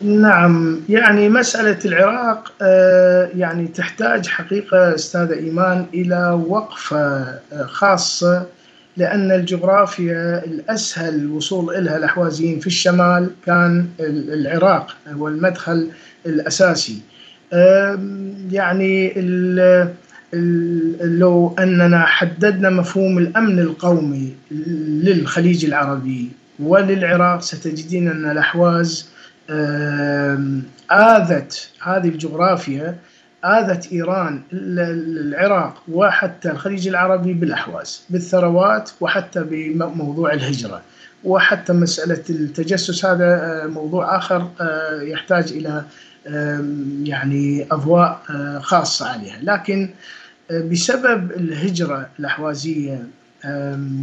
[0.02, 6.98] نعم يعني مسألة العراق آه، يعني تحتاج حقيقة أستاذة إيمان إلى وقفة
[7.54, 8.46] آه، خاصة
[8.98, 15.90] لأن الجغرافيا الأسهل الوصول إلها الأحوازيين في الشمال كان العراق هو المدخل
[16.26, 17.02] الأساسي.
[18.52, 19.14] يعني
[21.02, 24.36] لو أننا حددنا مفهوم الأمن القومي
[25.04, 26.30] للخليج العربي
[26.60, 29.10] وللعراق ستجدين أن الأحواز
[30.92, 32.96] آذت هذه الجغرافيا
[33.46, 40.82] آذت إيران العراق وحتى الخليج العربي بالأحواز بالثروات وحتى بموضوع الهجرة
[41.24, 45.84] وحتى مسألة التجسس هذا آه، موضوع آخر آه، يحتاج إلى
[47.04, 49.40] يعني أضواء آه، خاصة عليها.
[49.42, 49.90] لكن
[50.52, 53.04] بسبب الهجرة الأحوازية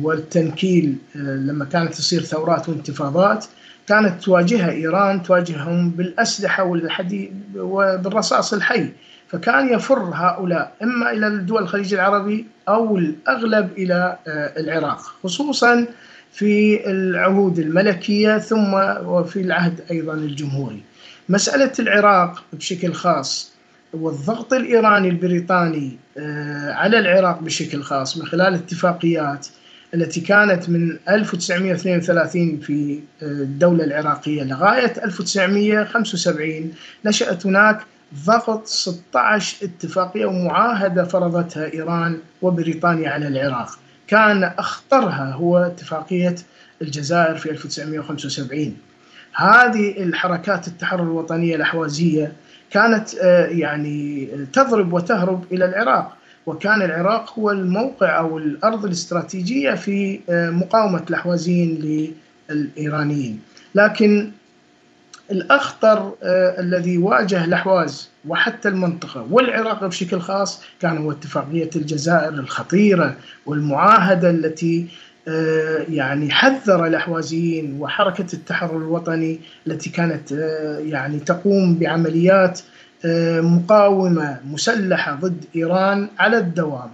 [0.02, 3.44] والتنكيل لما كانت تصير ثورات وانتفاضات
[3.86, 8.88] كانت تواجهها إيران تواجههم بالأسلحة والحديد وبالرصاص الحي.
[9.34, 14.18] فكان يفر هؤلاء إما إلى الدول الخليج العربي أو الأغلب إلى
[14.56, 15.86] العراق خصوصا
[16.32, 20.82] في العهود الملكية ثم وفي العهد أيضا الجمهوري.
[21.28, 23.52] مسألة العراق بشكل خاص
[23.92, 29.46] والضغط الإيراني البريطاني آه، على العراق بشكل خاص من خلال اتفاقيات
[29.94, 36.72] التي كانت من 1932 في آه، الدولة العراقية لغاية 1975
[37.04, 37.80] نشأت هناك
[38.26, 43.78] ضغط 16 اتفاقية ومعاهدة فرضتها إيران وبريطانيا على العراق.
[44.06, 46.34] كان أخطرها هو اتفاقية
[46.82, 48.76] الجزائر في 1975
[49.34, 52.32] هذه الحركات التحرر الوطنية الأحوازية
[52.70, 56.16] كانت آه، يعني تضرب وتهرب إلى العراق.
[56.46, 62.08] وكان العراق هو الموقع أو الأرض الاستراتيجية في آه، مقاومة الأحوازيين
[62.50, 63.40] للإيرانيين.
[63.74, 64.30] لكن
[65.34, 73.16] الأخطر آه، الذي واجه الأحواز وحتى المنطقة والعراق بشكل خاص كان هو اتفاقية الجزائر الخطيرة
[73.46, 74.86] والمعاهدة التي
[75.28, 82.60] آه، يعني حذر الأحوازيين وحركة التحرر الوطني التي كانت آه، يعني تقوم بعمليات
[83.40, 86.90] مقاومة مسلحة ضد إيران على الدوام.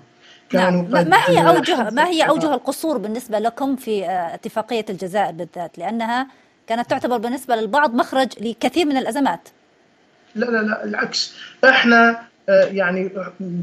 [0.51, 1.09] كانوا نعم.
[1.09, 6.27] ما هي اوجه ما هي أوجه القصور بالنسبة لكم في اتفاقية الجزائر بالذات؟ لأنها
[6.71, 9.49] كانت تعتبر بالنسبة للبعض مخرج لكثير من الأزمات
[10.35, 13.11] لا لا لا العكس إحنا آه، يعني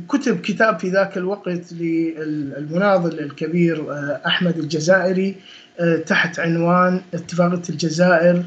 [0.10, 5.36] كتب كتاب في ذاك الوقت للمناضل الكبير آه، أحمد الجزائري
[5.80, 8.44] آه، تحت عنوان اتفاقية الجزائر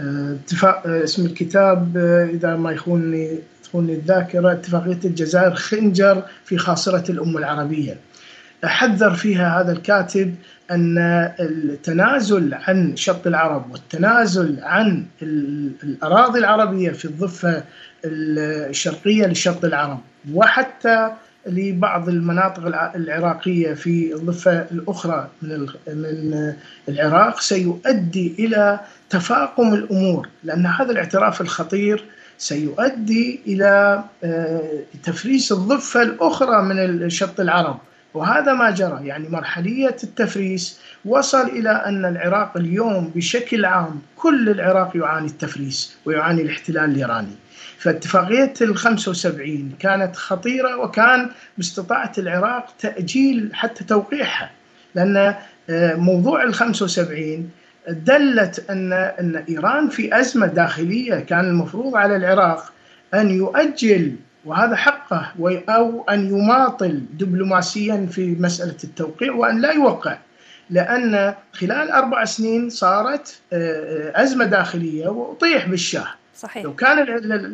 [0.00, 1.96] اتفاق اسم الكتاب
[2.34, 7.96] إذا ما يخونني تخونني الذاكرة اتفاقية الجزائر خنجر في خاصرة الأمة العربية.
[8.64, 10.34] حذر فيها هذا الكاتب
[10.70, 10.98] أن
[11.40, 15.04] التنازل عن شط العرب والتنازل عن
[15.82, 17.64] الأراضي العربية في الضفة
[18.04, 20.00] الشرقية لشط العرب
[20.32, 21.10] وحتى
[21.46, 26.52] لبعض المناطق العراقية في الضفة الأخرى من من
[26.88, 32.04] العراق سيؤدي إلى تفاقم الأمور لأن هذا الاعتراف الخطير
[32.38, 34.70] سيؤدي إلى آه،
[35.02, 37.78] تفريس الضفة الأخرى من شط العرب.
[38.14, 44.96] وهذا ما جرى يعني مرحلية التفريس وصل إلى أن العراق اليوم بشكل عام كل العراق
[44.96, 47.36] يعاني التفريس ويعاني الاحتلال الإيراني.
[47.78, 54.50] فاتفاقية ال 75 كانت خطيرة وكان باستطاعة العراق تأجيل حتى توقيعها
[54.94, 55.34] لأن
[55.70, 57.50] آه، موضوع ال 75
[57.88, 62.72] دلت أن أن إيران في أزمة داخلية كان المفروض على العراق
[63.14, 65.32] أن يؤجل وهذا حقه
[65.68, 70.18] أو أن يماطل دبلوماسيا في مسألة التوقيع وأن لا يوقع
[70.70, 76.64] لأن خلال أربع سنين صارت آه، آه، أزمة داخلية وأطيح بالشاه صحيح.
[76.64, 77.06] لو كان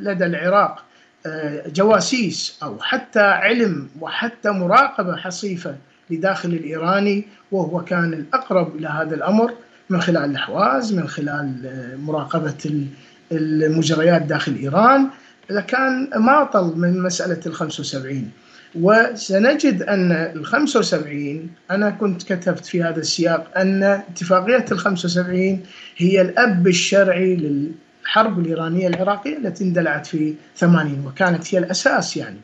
[0.05, 0.85] لدى العراق
[1.27, 5.77] آه، جواسيس أو حتى علم وحتى مراقبة حصيفة
[6.11, 9.55] لداخل الإيراني وهو كان الأقرب إلى هذا الأمر
[9.91, 11.71] من خلال الأحواز من خلال
[12.07, 12.87] مراقبة
[13.33, 15.09] المجريات داخل إيران
[15.51, 18.31] لكان معطل من مسألة ال 75
[18.75, 25.61] وسنجد أن ال 75 أنا كنت كتبت في هذا السياق أن اتفاقية ال 75
[25.97, 32.41] هي الأب الشرعي للحرب الإيرانية العراقية التي اندلعت في 80 وكانت هي الأساس يعني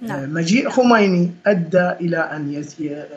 [0.00, 0.34] نعم.
[0.34, 2.64] مجيء خميني أدى إلى أن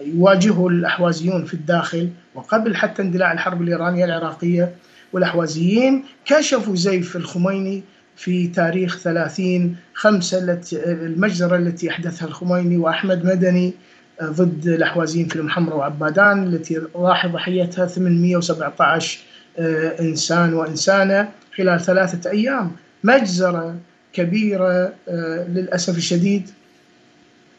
[0.02, 4.72] يواجهه الأحوازيون في الداخل وقبل حتى اندلاع الحرب الإيرانية العراقية
[5.14, 7.84] والأحوازيين كشفوا زيف الخميني
[8.16, 13.74] في تاريخ 30 5 التي المجزرة التي أحدثها الخميني وأحمد مدني
[14.22, 19.20] آه، ضد الأحوازيين في المحمرة وعبادان التي راح ضحيتها 817
[19.60, 22.72] آه، إنسان وإنسانة خلال ثلاثة أيام.
[23.04, 23.76] مجزرة
[24.14, 26.50] كبيرة آه، للأسف الشديد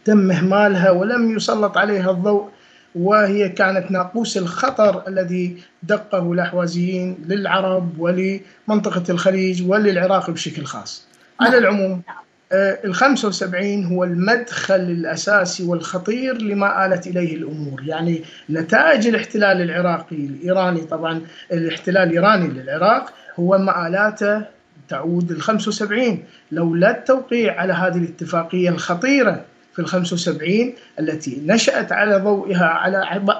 [0.05, 2.49] تم إهمالها ولم يسلط عليها الضوء
[2.97, 11.07] وهي كانت ناقوس الخطر الذي دقه الأحوازيين للعرب ولمنطقة الخليج وللعراق بشكل خاص.
[11.41, 11.59] على نعم.
[11.59, 12.03] العموم
[12.53, 17.83] آه، ال 75 هو المدخل الأساسي والخطير لما آلت إليه الأمور.
[17.87, 21.21] يعني نتائج الاحتلال العراقي الإيراني طبعا
[21.53, 24.43] الاحتلال الإيراني للعراق هو مآلاته
[24.89, 29.45] تعود ال 75 لولا التوقيع على هذه الاتفاقية الخطيرة
[29.77, 32.97] في ال 75 التي نشأت على ضوئها على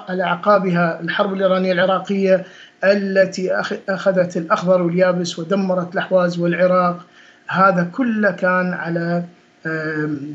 [0.09, 2.45] على أعقابها الحرب الإيرانية العراقية
[2.83, 3.53] التي
[3.89, 7.05] أخذت الأخضر واليابس ودمرت الأحواز والعراق.
[7.47, 9.23] هذا كله كان على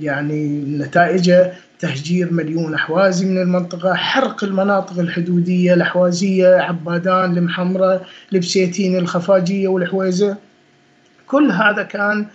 [0.00, 9.68] يعني نتائجه تهجير مليون أحوازي من المنطقة حرق المناطق الحدودية الأحوازية عبادان المحمرة لبسيتين الخفاجية
[9.68, 10.36] والحويزة.
[11.26, 12.26] كل هذا كان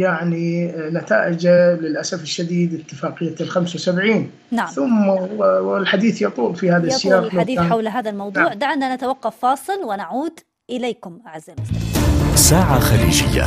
[0.00, 1.46] يعني نتائج
[1.80, 4.66] للأسف الشديد اتفاقية ال 75 نعم.
[4.66, 8.42] ثم والحديث يطول في هذا السياق يطول الحديث حول هذا الموضوع.
[8.42, 8.58] نعم.
[8.58, 10.40] دعنا نتوقف فاصل ونعود
[10.70, 12.36] إليكم أعزائي المستمعين.
[12.36, 13.44] ساعة خليجية.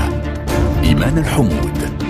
[0.83, 2.07] إيمان الحمود.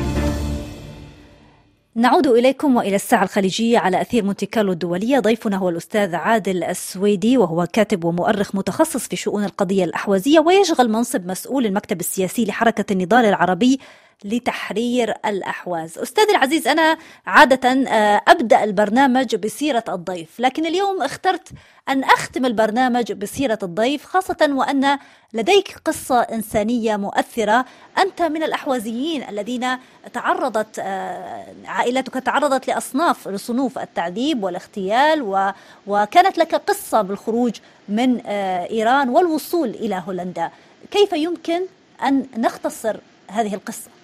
[1.96, 5.20] نعود إليكم وإلى الساعة الخليجية على أثير مونتي كارلو الدولية.
[5.20, 11.28] ضيفنا هو الأستاذ عادل السويدي وهو كاتب ومؤرخ متخصص في شؤون القضية الأحوازية ويشغل منصب
[11.28, 13.80] مسؤول المكتب السياسي لحركة النضال العربي
[14.26, 21.50] لتحرير الأحواز أستاذ العزيز أنا عادة آه، أبدأ البرنامج بسيرة الضيف لكن اليوم اخترت
[21.90, 25.00] أن أختم البرنامج بسيرة الضيف خاصة وأن
[25.34, 27.66] لديك قصة إنسانية مؤثرة
[27.98, 29.68] أنت من الأحوازيين الذين
[30.14, 35.54] تعرضت آه، عائلتك تعرضت لأصناف لصنوف التعذيب والاغتيال.
[35.88, 37.56] وكانت لك قصة بالخروج
[37.90, 40.52] من آه، إيران والوصول إلى هولندا
[40.92, 41.62] كيف يمكن
[42.04, 42.98] أن نختصر
[43.28, 43.97] هذه القصة؟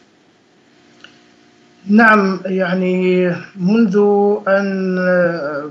[1.87, 3.97] نعم يعني منذ
[4.47, 4.95] أن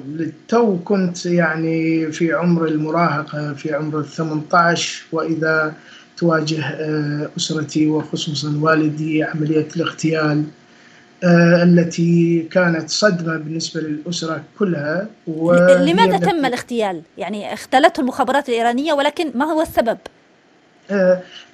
[0.08, 5.74] للتو كنت يعني في عمر المراهقة في عمر ال 18 وإذا
[6.16, 6.64] تواجه
[7.36, 10.44] أسرتي وخصوصا والدي عملية الاغتيال
[11.24, 15.08] التي كانت صدمة بالنسبة للأسرة كلها
[15.78, 19.98] لماذا تم الاغتيال؟ يعني اختلته المخابرات الإيرانية ولكن ما هو السبب؟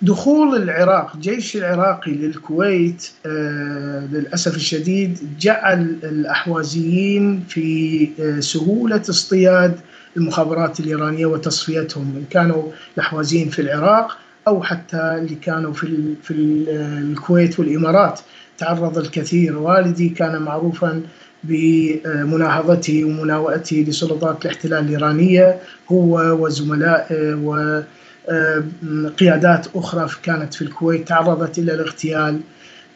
[0.02, 3.10] دخول العراق جيش العراقي للكويت
[4.12, 8.08] للأسف الشديد جعل الأحوازيين في
[8.40, 9.80] سهولة اصطياد
[10.16, 12.62] المخابرات الإيرانية وتصفيتهم إن كانوا
[12.94, 14.18] الأحوازيين في العراق
[14.48, 16.34] أو حتى اللي كانوا في, في
[16.70, 18.20] الكويت والإمارات.
[18.58, 19.58] تعرض الكثير.
[19.58, 21.02] والدي كان معروفا
[21.44, 25.58] بمناهضته ومناوئته لسلطات الاحتلال الإيرانية
[25.92, 27.84] هو وزملائه
[29.04, 32.40] وقيادات أخرى كانت في الكويت تعرضت إلى الاغتيال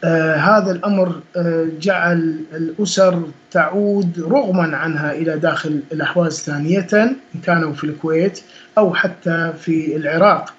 [0.04, 7.72] آه هذا الأمر آه جعل الأسر تعود رغما عنها إلى داخل الأحواز ثانية إن كانوا
[7.72, 8.40] في الكويت
[8.78, 10.54] أو حتى في العراق.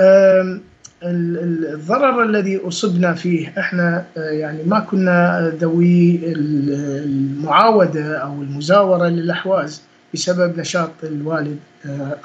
[0.00, 0.58] آه
[1.06, 9.82] الضرر الذي أصبنا فيه إحنا يعني ما كنا ذوي المعاودة أو المزاورة للأحواز
[10.14, 11.58] بسبب نشاط الوالد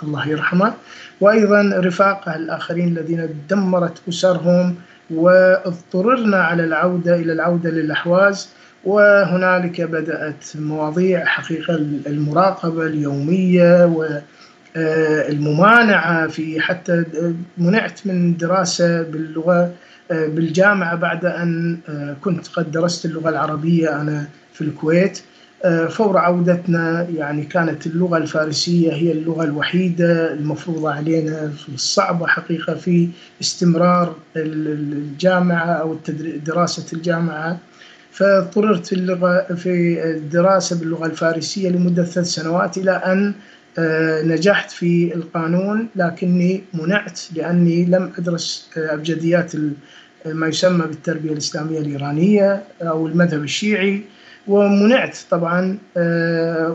[0.04, 0.74] الله يرحمه.
[1.22, 4.76] وأيضا رفاقه الآخرين الذين دمرت أسرهم
[5.12, 8.50] واضطررنا على العودة إلى العودة للأحواز.
[8.84, 11.76] وهنالك بدأت مواضيع حقيقة
[12.08, 13.86] المراقبة اليومية
[14.76, 17.04] والممانعة في حتى
[17.58, 19.74] منعت من دراسة باللغة
[20.10, 21.78] بالجامعة بعد أن
[22.22, 25.22] كنت قد درست اللغة العربية أنا في الكويت.
[25.90, 33.10] فور عودتنا يعني كانت اللغة الفارسية هي اللغة الوحيدة المفروضة علينا الصعبة حقيقة في
[33.42, 35.98] استمرار الجامعة أو
[36.46, 37.58] دراسة الجامعة.
[38.12, 43.34] فاضطررت في اللغة في الدراسة باللغة الفارسية لمدة ثلاث سنوات إلى أن
[44.28, 49.52] نجحت في القانون لكني منعت لأني لم أدرس أبجديات
[50.26, 54.02] ما يسمى بالتربية الإسلامية الإيرانية أو المذهب الشيعي.
[54.48, 55.78] ومنعت طبعا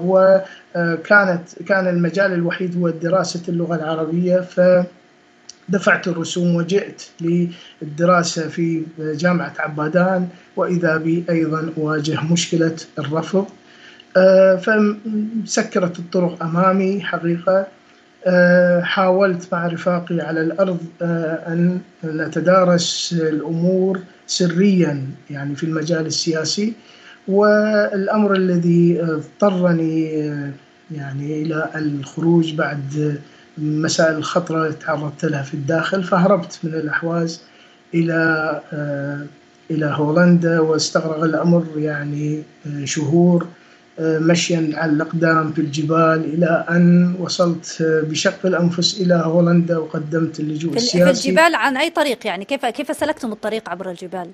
[0.05, 10.29] وكانت كان المجال الوحيد هو دراسة اللغة العربية فدفعت الرسوم وجئت للدراسة في جامعة عبادان
[10.57, 13.47] وإذا بي أيضا أواجه مشكلة الرفض.
[14.59, 17.67] فسكرت الطرق أمامي حقيقة.
[18.83, 26.73] حاولت مع رفاقي على الأرض أن نتدارس الأمور سريا يعني في المجال السياسي.
[27.29, 30.05] والأمر الذي اضطرني
[30.91, 33.19] يعني إلى الخروج بعد
[33.59, 37.43] مسائل الخطرة تعرضت لها في الداخل فهربت من الأحواز
[37.95, 38.61] إلى
[39.71, 42.43] إلى هولندا واستغرق الأمر يعني
[42.85, 43.47] شهور
[44.01, 51.23] مشيا على الأقدام في الجبال إلى أن وصلت بشق الأنفس إلى هولندا وقدمت اللجوء السياسي
[51.23, 54.31] في الجبال عن أي طريق يعني كيف كيف سلكتم الطريق عبر الجبال؟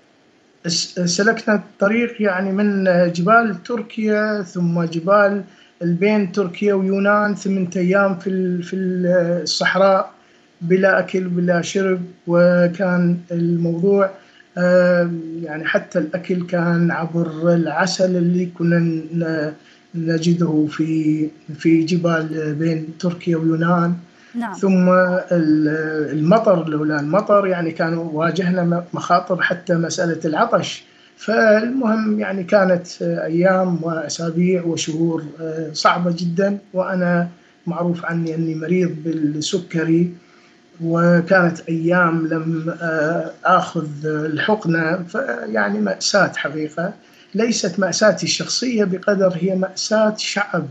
[0.67, 5.43] سلكنا الطريق يعني من جبال تركيا ثم جبال
[5.83, 10.13] بين تركيا ويونان ثمانية أيام في في الصحراء
[10.61, 14.11] بلا أكل بلا شرب وكان الموضوع
[15.43, 19.55] يعني حتى الأكل كان عبر العسل اللي كنا
[19.95, 23.95] نجده في في جبال بين تركيا ويونان.
[24.35, 24.55] نعم.
[24.55, 24.89] ثم
[26.13, 30.85] المطر لولا المطر يعني كانوا واجهنا مخاطر حتى مسألة العطش.
[31.17, 35.25] فالمهم يعني كانت أيام وأسابيع وشهور
[35.73, 37.29] صعبة جدا وأنا
[37.67, 40.15] معروف عني أني مريض بالسكري.
[40.85, 42.75] وكانت أيام لم
[43.45, 46.93] آخذ الحقنة فيعني مأساة حقيقة.
[47.35, 50.67] ليست مأساتي الشخصية بقدر هي مأساة شعب.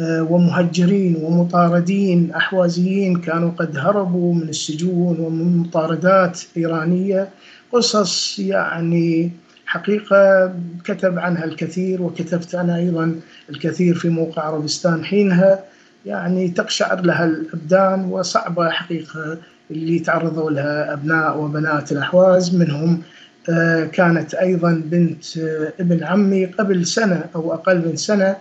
[0.00, 7.28] ومهجرين ومطاردين أحوازيين كانوا قد هربوا من السجون ومن مطاردات إيرانية.
[7.72, 9.30] قصص يعني
[9.66, 10.52] حقيقة
[10.84, 13.14] كتب عنها الكثير وكتبت أنا أيضا
[13.50, 15.64] الكثير في موقع عربستان حينها.
[16.06, 19.38] يعني تقشعر لها الأبدان وصعبة حقيقة
[19.70, 22.56] اللي تعرضوا لها أبناء وبنات الأحواز.
[22.56, 23.02] منهم
[23.92, 25.24] كانت أيضا بنت
[25.80, 28.36] ابن عمي قبل سنة أو أقل من سنة.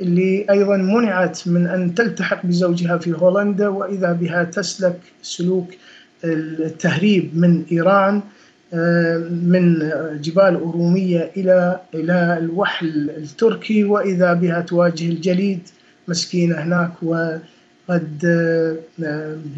[0.00, 5.70] اللي أيضا منعت من أن تلتحق بزوجها في هولندا وإذا بها تسلك سلوك
[6.24, 8.20] التهريب من إيران
[9.30, 9.78] من
[10.20, 15.60] جبال أرومية إلى إلى الوحل التركي وإذا بها تواجه الجليد
[16.08, 18.26] مسكينة هناك وقد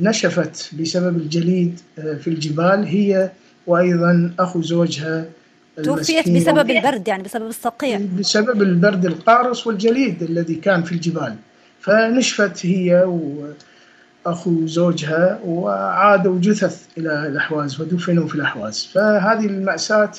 [0.00, 3.30] نشفت بسبب الجليد في الجبال هي
[3.66, 5.24] وأيضا أخو زوجها
[5.82, 8.00] توفيت بسبب البرد يعني بسبب الصقيع.
[8.18, 11.34] بسبب البرد القارص والجليد الذي كان في الجبال.
[11.80, 13.04] فنشفت هي
[14.26, 18.88] وأخو زوجها وعادوا جثث إلى الأحواز ودفنوا في الأحواز.
[18.94, 20.12] فهذه المأساة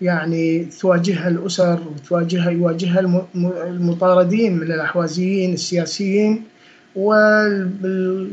[0.00, 3.00] يعني تواجهها الأسر وتواجهها يواجهها
[3.66, 6.42] المطاردين من الأحوازيين السياسيين
[6.96, 7.14] و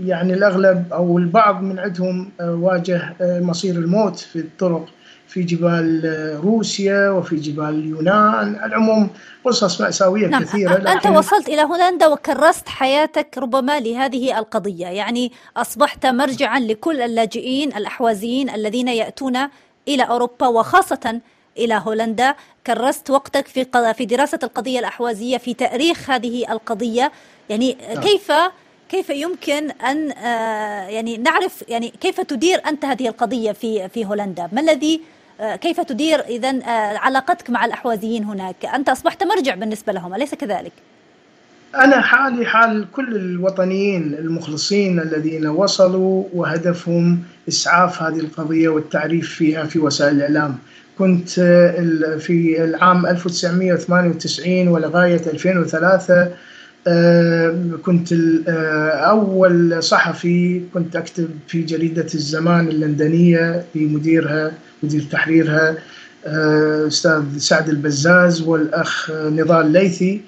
[0.05, 4.85] يعني الأغلب أو البعض من عندهم واجه مصير الموت في الطرق.
[5.27, 9.09] في جبال روسيا وفي جبال اليونان العموم
[9.45, 10.43] قصص مأساوية نعم.
[10.43, 17.01] كثيرة لكن أنت وصلت إلى هولندا وكرست حياتك ربما لهذه القضية يعني أصبحت مرجعا لكل
[17.01, 19.37] اللاجئين الأحوازيين الذين يأتون
[19.87, 21.21] إلى أوروبا وخاصة
[21.57, 22.35] إلى هولندا
[22.67, 27.11] كرست وقتك في في دراسة القضية الأحوازية في تأريخ هذه القضية
[27.49, 28.03] يعني نعم.
[28.03, 28.31] كيف
[28.89, 30.09] كيف يمكن أن
[30.89, 35.01] يعني نعرف يعني كيف تدير أنت هذه القضية في في هولندا؟ ما الذي
[35.61, 36.65] كيف تدير اذا
[36.97, 40.71] علاقتك مع الأحوازيين هناك؟ أنت أصبحت مرجع بالنسبة لهم أليس كذلك؟
[41.75, 49.79] أنا حالي حال كل الوطنيين المخلصين الذين وصلوا وهدفهم إسعاف هذه القضية والتعريف فيها في
[49.79, 50.57] وسائل الإعلام.
[50.97, 51.29] كنت
[52.19, 56.31] في العام 1998 ولغاية 2003
[57.85, 58.13] كنت
[59.03, 64.51] أول صحفي كنت أكتب في جريدة الزمان اللندنية بمديرها
[64.83, 65.77] مدير تحريرها
[66.87, 70.21] أستاذ سعد البزاز والأخ نضال ليثي.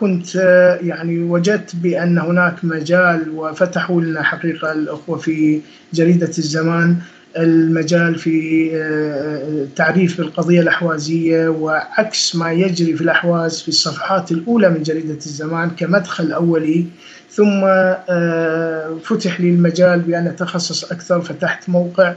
[0.00, 0.34] كنت
[0.82, 5.60] يعني وجدت بأن هناك مجال وفتحوا لنا حقيقة الأخوة في
[5.94, 6.96] جريدة الزمان
[7.38, 15.14] المجال في تعريف بالقضية الأحوازية وعكس ما يجري في الأحواز في الصفحات الأولى من جريدة
[15.14, 16.86] الزمان كمدخل أولي.
[17.30, 17.60] ثم
[19.02, 22.14] فتح لي المجال بأن أتخصص أكثر فتحت موقع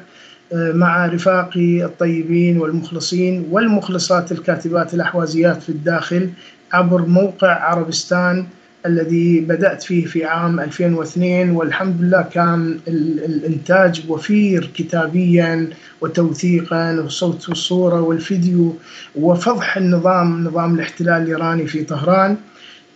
[0.54, 6.30] مع رفاقي الطيبين والمخلصين والمخلصات الكاتبات الأحوازيات في الداخل
[6.74, 8.46] عبر موقع عربستان
[8.86, 15.70] الذي بدأت فيه في عام 2002 والحمد لله كان الإنتاج وفير كتابيا
[16.02, 18.76] وتوثيقا والصوت والصورة والفيديو
[19.16, 22.38] وفضح النظام نظام الاحتلال الإيراني في طهران.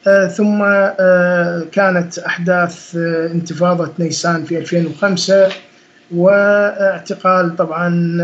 [0.07, 5.47] آه ثم آه كانت أحداث آه انتفاضة نيسان في 2005
[6.15, 8.17] واعتقال طبعا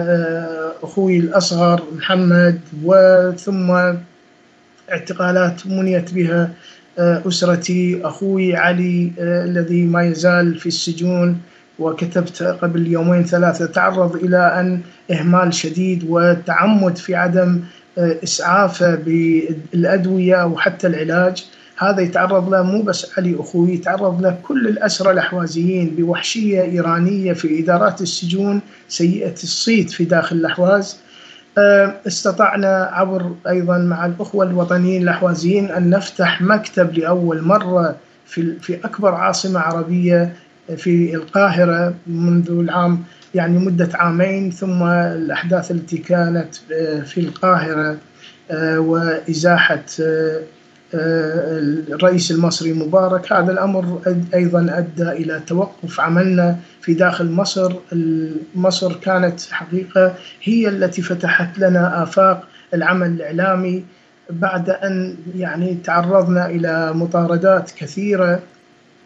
[0.84, 3.94] أخوي الأصغر محمد وثم
[4.92, 6.50] اعتقالات منيت بها
[7.00, 11.42] أسرتي أخوي علي الذي ما يزال في السجون
[11.80, 14.82] وكتبت قبل يومين ثلاثة تعرض إلى أن
[15.12, 17.60] إهمال شديد وتعمد في عدم
[17.98, 21.46] إسعافه بالأدوية وحتى العلاج.
[21.78, 27.64] هذا يتعرض له مو بس علي أخوي يتعرض له كل الأسرى الأحوازيين بوحشية إيرانية في
[27.64, 30.98] إدارات السجون سيئة الصيت في داخل الأحواز.
[32.08, 37.96] استطعنا عبر أيضا مع الأخوة الوطنيين الأحوازيين أن نفتح مكتب لأول مرة
[38.26, 40.34] في في أكبر عاصمة عربية
[40.78, 43.04] في القاهرة منذ العام
[43.36, 46.56] يعني مدة عامين ثم الأحداث التي كانت
[47.06, 47.98] في القاهرة
[48.78, 49.84] وإزاحة
[50.94, 53.34] الرئيس المصري مبارك.
[53.34, 54.02] هذا الأمر
[54.34, 57.74] أيضا أدى إلى توقف عملنا في داخل مصر.
[58.56, 63.86] مصر كانت حقيقة هي التي فتحت لنا آفاق العمل الإعلامي
[64.30, 68.40] بعد أن يعني تعرضنا إلى مطاردات كثيرة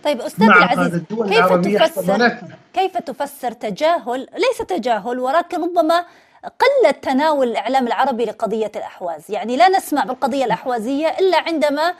[0.03, 2.31] طيب أستاذ العزيز كيف تفسر
[2.73, 6.05] كيف تفسر تجاهل؟ ليس تجاهل ولكن ربما
[6.43, 9.31] قل تناول الإعلام العربي لقضية الأحواز.
[9.31, 11.93] يعني لا نسمع بالقضية الأحوازية إلا عندما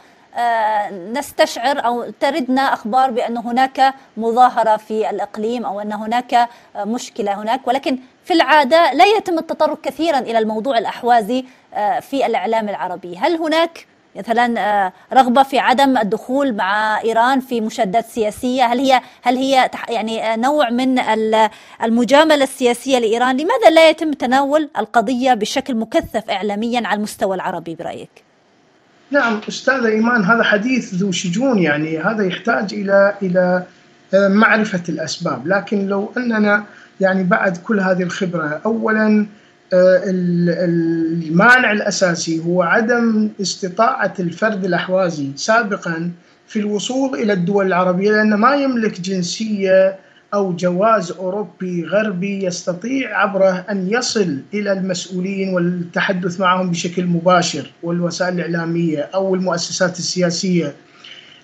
[0.92, 7.68] نستشعر أو تردنا أخبار بأن هناك مظاهرة في الإقليم أو أن هناك مشكلة هناك.
[7.68, 11.46] ولكن في العادة لا يتم التطرق كثيرا إلى الموضوع الأحوازي
[12.02, 13.18] في الإعلام العربي.
[13.18, 18.66] هل هناك مثلا رغبة في عدم الدخول مع إيران في مشادات سياسية.
[18.66, 21.00] هل هي هل هي يعني نوع من
[21.84, 28.10] المجاملة السياسية لإيران؟ لماذا لا يتم تناول القضية بشكل مكثف إعلاميا على المستوى العربي برأيك؟
[29.12, 33.64] نعم أستاذة إيمان هذا حديث ذو شجون يعني هذا يحتاج إلى إلى
[34.14, 35.48] معرفة الأسباب.
[35.48, 36.64] لكن لو أننا
[37.02, 39.26] يعني بعد كل هذه الخبرة أولا
[40.54, 46.12] المانع الأساسي هو عدم استطاعة الفرد الأحوازي سابقا
[46.48, 49.96] في الوصول إلى الدول العربية لأنه ما يملك جنسية
[50.34, 58.34] أو جواز أوروبي غربي يستطيع عبره أن يصل إلى المسؤولين والتحدث معهم بشكل مباشر والوسائل
[58.34, 60.74] الإعلامية أو المؤسسات السياسية.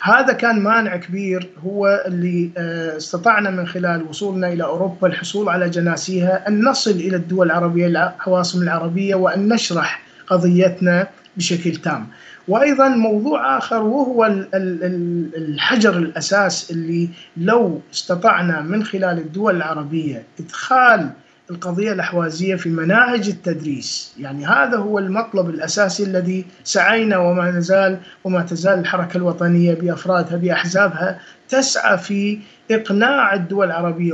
[0.06, 2.50] هذا كان مانع كبير هو اللي
[2.98, 8.62] استطعنا من خلال وصولنا إلى أوروبا الحصول على جناسيها أن نصل إلى الدول العربية العواصم
[8.62, 12.08] العربية وأن نشرح قضيتنا بشكل تام.
[12.48, 14.26] وأيضا موضوع آخر وهو
[14.56, 21.10] الحجر الأساس اللي لو استطعنا من خلال الدول العربية إدخال
[21.50, 24.14] القضية الأحوازية في مناهج التدريس.
[24.20, 31.20] يعني هذا هو المطلب الأساسي الذي سعينا وما نزال وما تزال الحركة الوطنية بأفرادها بأحزابها
[31.50, 32.40] تسعى في
[32.72, 34.14] إقناع الدول العربية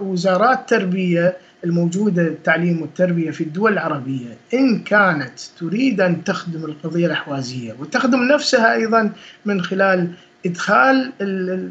[0.00, 4.36] وزارات تربية الموجودة التعليم والتربية في الدول العربية.
[4.54, 9.12] إن كانت تريد أن تخدم القضية الأحوازية وتخدم نفسها أيضا
[9.44, 10.10] من خلال
[10.46, 11.12] إدخال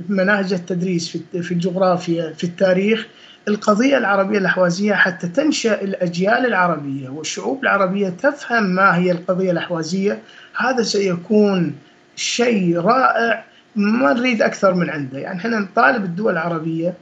[0.10, 3.08] مناهج التدريس في الجغرافيا في التاريخ
[3.48, 10.20] القضية العربية الأحوازية حتى تنشأ الأجيال العربية والشعوب العربية تفهم ما هي القضية الأحوازية.
[10.58, 11.76] هذا سيكون
[12.16, 13.44] شيء رائع
[13.76, 15.20] ما نريد أكثر من عنده.
[15.20, 16.94] يعني إحنا نطالب الدول العربية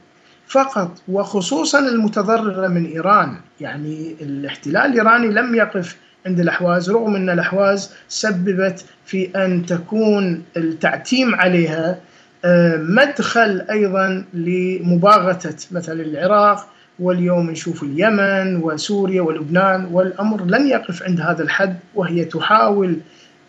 [0.48, 3.36] فقط وخصوصا المتضررة من إيران.
[3.60, 5.96] يعني الاحتلال الإيراني لم يقف
[6.26, 11.98] عند الأحواز رغم أن الأحواز سببت في أن تكون التعتيم عليها
[12.44, 16.68] آه، مدخل أيضا لمباغتة مثلا العراق
[16.98, 22.96] واليوم نشوف اليمن وسوريا ولبنان والأمر لن يقف عند هذا الحد وهي تحاول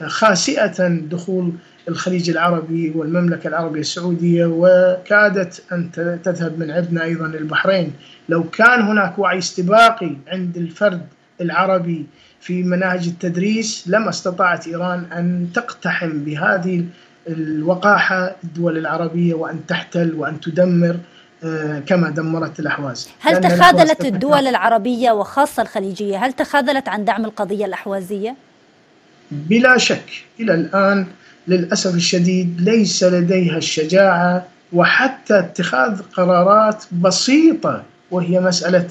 [0.06, 1.52] خاسئة دخول
[1.90, 5.92] الخليج العربي والمملكة العربية السعودية وكادت أن
[6.24, 7.94] تذهب من عندنا أيضا البحرين.
[8.30, 11.02] لو كان هناك وعي استباقي عند الفرد
[11.42, 12.06] العربي
[12.48, 16.86] في مناهج التدريس لما استطاعت إيران أن تقتحم بهذه
[17.28, 20.98] الوقاحة الدول العربية وأن تحتل وأن تدمر
[21.44, 27.66] آه، كما دمرت الأحواز هل تخاذلت الدول العربية وخاصة الخليجية هل تخاذلت عن دعم القضية
[27.66, 28.36] الأحوازية؟
[29.32, 31.06] بلا شك إلى الآن
[31.48, 38.88] للأسف الشديد ليس لديها الشجاعة وحتى اتخاذ قرارات بسيطة وهي مسألة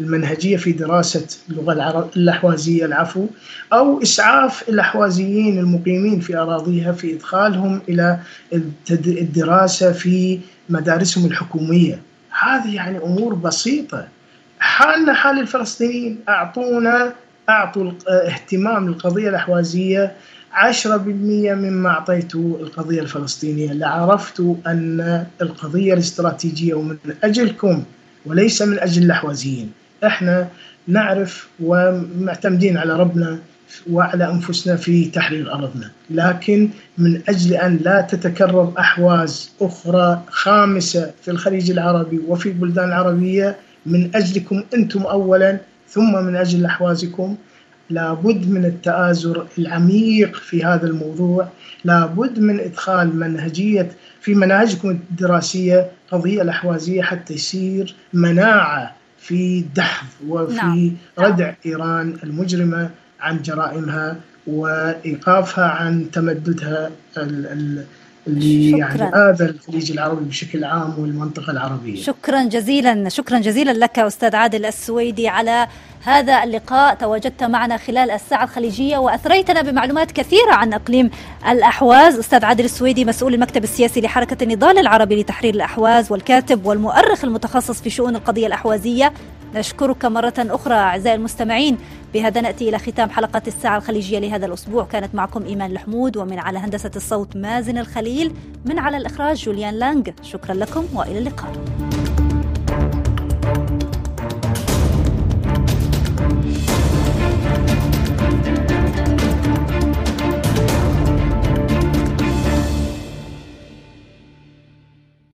[0.00, 3.26] المنهجية في دراسة اللغة الأحوازية العفو
[3.72, 8.18] أو إسعاف الأحوازيين المقيمين في أراضيها في إدخالهم إلى
[8.90, 12.00] الدراسة في مدارسهم الحكومية.
[12.42, 14.08] هذه يعني أمور بسيطة.
[14.58, 17.12] حالنا حال الفلسطينيين أعطونا
[17.48, 20.12] أعطوا اهتمام للقضية الأحوازية
[20.52, 20.86] 10%
[21.54, 23.72] مما أعطيته القضية الفلسطينية.
[23.72, 27.82] لعرفت أن القضية الاستراتيجية ومن أجلكم
[28.26, 29.72] وليس من أجل الأحوازيين.
[30.04, 30.48] إحنا
[30.88, 33.38] نعرف ومعتمدين على ربنا
[33.90, 41.30] وعلى أنفسنا في تحرير أرضنا، لكن من أجل أن لا تتكرر أحواز أخرى خامسة في
[41.30, 47.36] الخليج العربي وفي البلدان العربية من أجلكم أنتم اولا ثم من أجل أحوازكم
[47.90, 51.48] لابد من التآزر العميق في هذا الموضوع.
[51.84, 53.88] لابد من إدخال منهجية
[54.20, 60.92] في مناهجكم الدراسية قضية الأحوازية حتى يصير مناعة في دحض وفي نعم.
[61.18, 64.16] ردع إيران المجرمة عن جرائمها
[64.46, 66.90] وإيقافها عن تمددها
[68.26, 72.02] اللي يعني آذى الخليج العربي بشكل عام والمنطقة العربية.
[72.02, 73.08] شكرا جزيلا.
[73.08, 75.68] شكرا جزيلا لك أستاذ عادل السويدي على
[76.04, 81.10] هذا اللقاء تواجدت معنا خلال الساعة الخليجية وأثريتنا بمعلومات كثيرة عن إقليم
[81.48, 82.18] الأحواز.
[82.18, 87.90] أستاذ عادل السويدي مسؤول المكتب السياسي لحركة النضال العربي لتحرير الأحواز والكاتب والمؤرخ المتخصص في
[87.90, 89.12] شؤون القضية الأحوازية.
[89.54, 91.78] نشكرك مرة أخرى أعزائي المستمعين.
[92.14, 94.84] بهذا نأتي إلى ختام حلقة الساعة الخليجية لهذا الأسبوع.
[94.84, 98.34] كانت معكم إيمان الحمود ومن على هندسة الصوت مازن الخليل
[98.64, 101.52] من على الإخراج جوليان لانج شكرا لكم وإلى اللقاء.